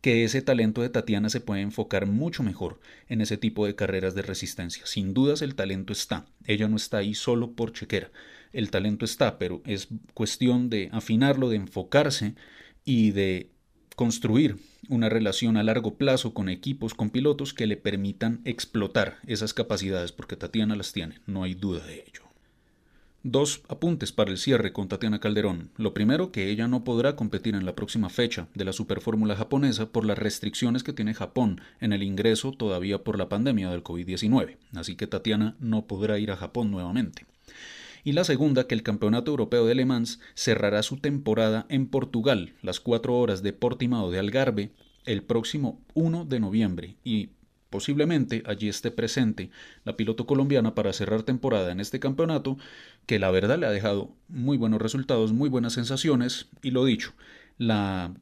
que 0.01 0.23
ese 0.23 0.41
talento 0.41 0.81
de 0.81 0.89
Tatiana 0.89 1.29
se 1.29 1.39
puede 1.39 1.61
enfocar 1.61 2.05
mucho 2.05 2.43
mejor 2.43 2.79
en 3.07 3.21
ese 3.21 3.37
tipo 3.37 3.65
de 3.65 3.75
carreras 3.75 4.15
de 4.15 4.21
resistencia. 4.21 4.85
Sin 4.85 5.13
dudas 5.13 5.41
el 5.41 5.55
talento 5.55 5.93
está, 5.93 6.25
ella 6.45 6.67
no 6.67 6.75
está 6.75 6.97
ahí 6.97 7.15
solo 7.15 7.51
por 7.51 7.71
chequera, 7.71 8.11
el 8.51 8.69
talento 8.69 9.05
está, 9.05 9.37
pero 9.37 9.61
es 9.65 9.87
cuestión 10.13 10.69
de 10.69 10.89
afinarlo, 10.91 11.49
de 11.49 11.57
enfocarse 11.57 12.35
y 12.85 13.11
de 13.11 13.49
construir 13.95 14.57
una 14.89 15.09
relación 15.09 15.57
a 15.57 15.63
largo 15.63 15.95
plazo 15.95 16.33
con 16.33 16.49
equipos, 16.49 16.93
con 16.93 17.09
pilotos 17.09 17.53
que 17.53 17.67
le 17.67 17.77
permitan 17.77 18.41
explotar 18.45 19.19
esas 19.27 19.53
capacidades, 19.53 20.11
porque 20.11 20.35
Tatiana 20.35 20.75
las 20.75 20.93
tiene, 20.93 21.19
no 21.25 21.43
hay 21.43 21.53
duda 21.53 21.85
de 21.85 22.03
ello. 22.07 22.23
Dos 23.25 23.61
apuntes 23.69 24.11
para 24.11 24.31
el 24.31 24.37
cierre 24.37 24.73
con 24.73 24.89
Tatiana 24.89 25.21
Calderón. 25.21 25.69
Lo 25.77 25.93
primero, 25.93 26.33
que 26.33 26.49
ella 26.49 26.67
no 26.67 26.83
podrá 26.83 27.15
competir 27.15 27.55
en 27.55 27.65
la 27.65 27.73
próxima 27.73 28.09
fecha 28.09 28.49
de 28.53 28.65
la 28.65 28.73
Superfórmula 28.73 29.37
japonesa 29.37 29.89
por 29.89 30.03
las 30.03 30.17
restricciones 30.17 30.83
que 30.83 30.91
tiene 30.91 31.13
Japón 31.13 31.61
en 31.79 31.93
el 31.93 32.03
ingreso 32.03 32.51
todavía 32.51 33.01
por 33.03 33.17
la 33.17 33.29
pandemia 33.29 33.69
del 33.69 33.81
COVID-19. 33.81 34.57
Así 34.75 34.97
que 34.97 35.07
Tatiana 35.07 35.55
no 35.61 35.87
podrá 35.87 36.19
ir 36.19 36.31
a 36.31 36.35
Japón 36.35 36.69
nuevamente 36.69 37.25
y 38.03 38.11
la 38.11 38.23
segunda 38.23 38.67
que 38.67 38.75
el 38.75 38.83
Campeonato 38.83 39.31
Europeo 39.31 39.65
de 39.65 39.75
Le 39.75 39.85
Mans 39.85 40.19
cerrará 40.35 40.83
su 40.83 40.97
temporada 40.97 41.65
en 41.69 41.87
Portugal, 41.87 42.53
las 42.61 42.79
cuatro 42.79 43.15
horas 43.15 43.43
de 43.43 43.53
Portimao 43.53 44.11
de 44.11 44.19
Algarve, 44.19 44.71
el 45.05 45.23
próximo 45.23 45.81
1 45.93 46.25
de 46.25 46.39
noviembre. 46.39 46.95
Y 47.03 47.29
posiblemente 47.69 48.43
allí 48.45 48.69
esté 48.69 48.91
presente 48.91 49.49
la 49.83 49.97
piloto 49.97 50.25
colombiana 50.25 50.75
para 50.75 50.93
cerrar 50.93 51.23
temporada 51.23 51.71
en 51.71 51.79
este 51.79 51.99
campeonato, 51.99 52.57
que 53.05 53.19
la 53.19 53.31
verdad 53.31 53.57
le 53.57 53.65
ha 53.65 53.71
dejado 53.71 54.15
muy 54.27 54.57
buenos 54.57 54.81
resultados, 54.81 55.33
muy 55.33 55.49
buenas 55.49 55.73
sensaciones. 55.73 56.49
Y 56.61 56.71
lo 56.71 56.85
dicho, 56.85 57.13
la 57.57 58.13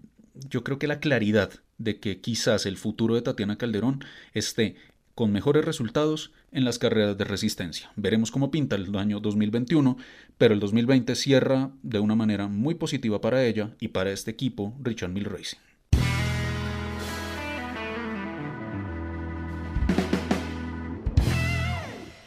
yo 0.50 0.64
creo 0.64 0.80
que 0.80 0.88
la 0.88 1.00
claridad 1.00 1.52
de 1.78 2.00
que 2.00 2.22
quizás 2.22 2.66
el 2.66 2.78
futuro 2.78 3.16
de 3.16 3.22
Tatiana 3.22 3.58
Calderón 3.58 4.04
esté 4.34 4.76
con 5.16 5.32
mejores 5.32 5.66
resultados 5.66 6.32
en 6.52 6.66
las 6.66 6.80
carreras 6.80 7.18
de 7.18 7.24
resistencia. 7.24 7.92
Veremos 7.96 8.32
cómo 8.32 8.52
pinta 8.52 8.76
el 8.76 8.96
año 8.96 9.20
2021, 9.20 9.98
pero 10.38 10.54
el 10.54 10.60
2020 10.60 11.16
cierra 11.16 11.72
de 11.84 12.00
una 12.00 12.16
manera 12.16 12.48
muy 12.48 12.76
positiva 12.76 13.22
para 13.22 13.46
ella 13.46 13.76
y 13.80 13.90
para 13.90 14.12
este 14.12 14.32
equipo 14.32 14.74
Richard 14.82 15.12
Mill 15.12 15.26
Racing. 15.26 15.60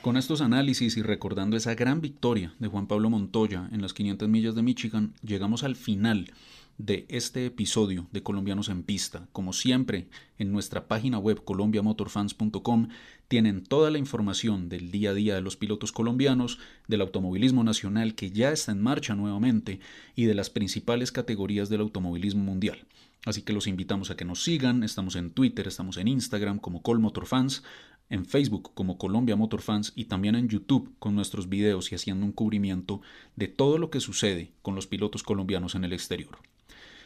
Con 0.05 0.19
estos 0.19 0.43
análisis 0.43 0.99
y 0.99 1.03
recordando 1.03 1.57
esa 1.57 1.75
gran 1.75 2.03
victoria 2.03 2.53
de 2.59 2.69
Juan 2.69 2.87
Pablo 2.87 3.09
Montoya 3.09 3.71
en 3.73 3.81
las 3.81 3.95
500 3.95 4.29
millas 4.29 4.55
de 4.55 4.63
Michigan, 4.63 5.15
llegamos 5.23 5.65
al 5.65 5.77
final 5.77 6.31
de 6.79 7.07
este 7.09 7.47
episodio 7.47 8.09
de 8.13 8.23
Colombianos 8.23 8.69
en 8.69 8.83
Pista. 8.83 9.29
Como 9.33 9.53
siempre, 9.53 10.09
en 10.39 10.53
nuestra 10.53 10.89
página 10.89 11.19
web 11.19 11.45
colombiamotorfans.com 11.45 12.89
tienen 13.29 13.63
toda 13.63 13.91
la 13.91 13.99
información 13.99 14.69
del 14.69 14.91
día 14.91 15.11
a 15.11 15.15
día 15.15 15.35
de 15.35 15.41
los 15.41 15.57
pilotos 15.57 15.93
colombianos, 15.93 16.59
del 16.89 17.01
automovilismo 17.01 17.65
nacional 17.65 18.15
que 18.15 18.31
ya 18.31 18.53
está 18.53 18.73
en 18.73 18.83
marcha 18.83 19.15
nuevamente 19.15 19.81
y 20.15 20.25
de 20.25 20.35
las 20.35 20.51
principales 20.51 21.13
categorías 21.13 21.69
del 21.69 21.81
automovilismo 21.81 22.43
mundial. 22.43 22.87
Así 23.25 23.43
que 23.43 23.55
los 23.55 23.67
invitamos 23.67 24.11
a 24.11 24.17
que 24.17 24.25
nos 24.25 24.43
sigan, 24.45 24.83
estamos 24.83 25.17
en 25.17 25.31
Twitter, 25.31 25.67
estamos 25.67 25.97
en 25.97 26.09
Instagram 26.09 26.59
como 26.59 26.83
Colmotorfans, 26.83 27.63
en 28.11 28.27
Facebook 28.27 28.73
como 28.75 28.99
Colombia 28.99 29.37
Motorfans 29.37 29.93
y 29.95 30.05
también 30.07 30.35
en 30.35 30.49
YouTube 30.49 30.95
con 30.99 31.15
nuestros 31.15 31.49
videos 31.49 31.91
y 31.91 31.95
haciendo 31.95 32.27
un 32.27 32.33
cubrimiento 32.33 33.01
de 33.37 33.49
todo 33.49 33.79
lo 33.79 33.91
que 33.91 34.01
sucede 34.01 34.53
con 34.61 34.75
los 34.75 34.87
pilotos 34.87 35.23
colombianos 35.23 35.75
en 35.75 35.85
el 35.85 35.93
exterior. 35.93 36.39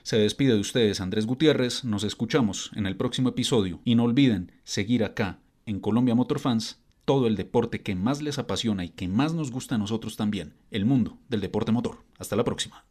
Se 0.08 0.16
despide 0.16 0.54
de 0.54 0.60
ustedes 0.60 1.02
Andrés 1.02 1.26
Gutiérrez, 1.26 1.84
nos 1.84 2.02
escuchamos 2.02 2.70
en 2.74 2.86
el 2.86 2.96
próximo 2.96 3.28
episodio 3.28 3.82
y 3.84 3.94
no 3.94 4.04
olviden 4.04 4.52
seguir 4.64 5.04
acá 5.04 5.38
en 5.66 5.80
Colombia 5.80 6.14
Motorfans 6.14 6.80
todo 7.04 7.26
el 7.26 7.36
deporte 7.36 7.82
que 7.82 7.94
más 7.94 8.22
les 8.22 8.38
apasiona 8.38 8.86
y 8.86 8.88
que 8.88 9.06
más 9.06 9.34
nos 9.34 9.50
gusta 9.50 9.74
a 9.74 9.78
nosotros 9.78 10.16
también, 10.16 10.54
el 10.70 10.86
mundo 10.86 11.18
del 11.28 11.42
deporte 11.42 11.72
motor. 11.72 11.98
Hasta 12.18 12.36
la 12.36 12.44
próxima. 12.44 12.86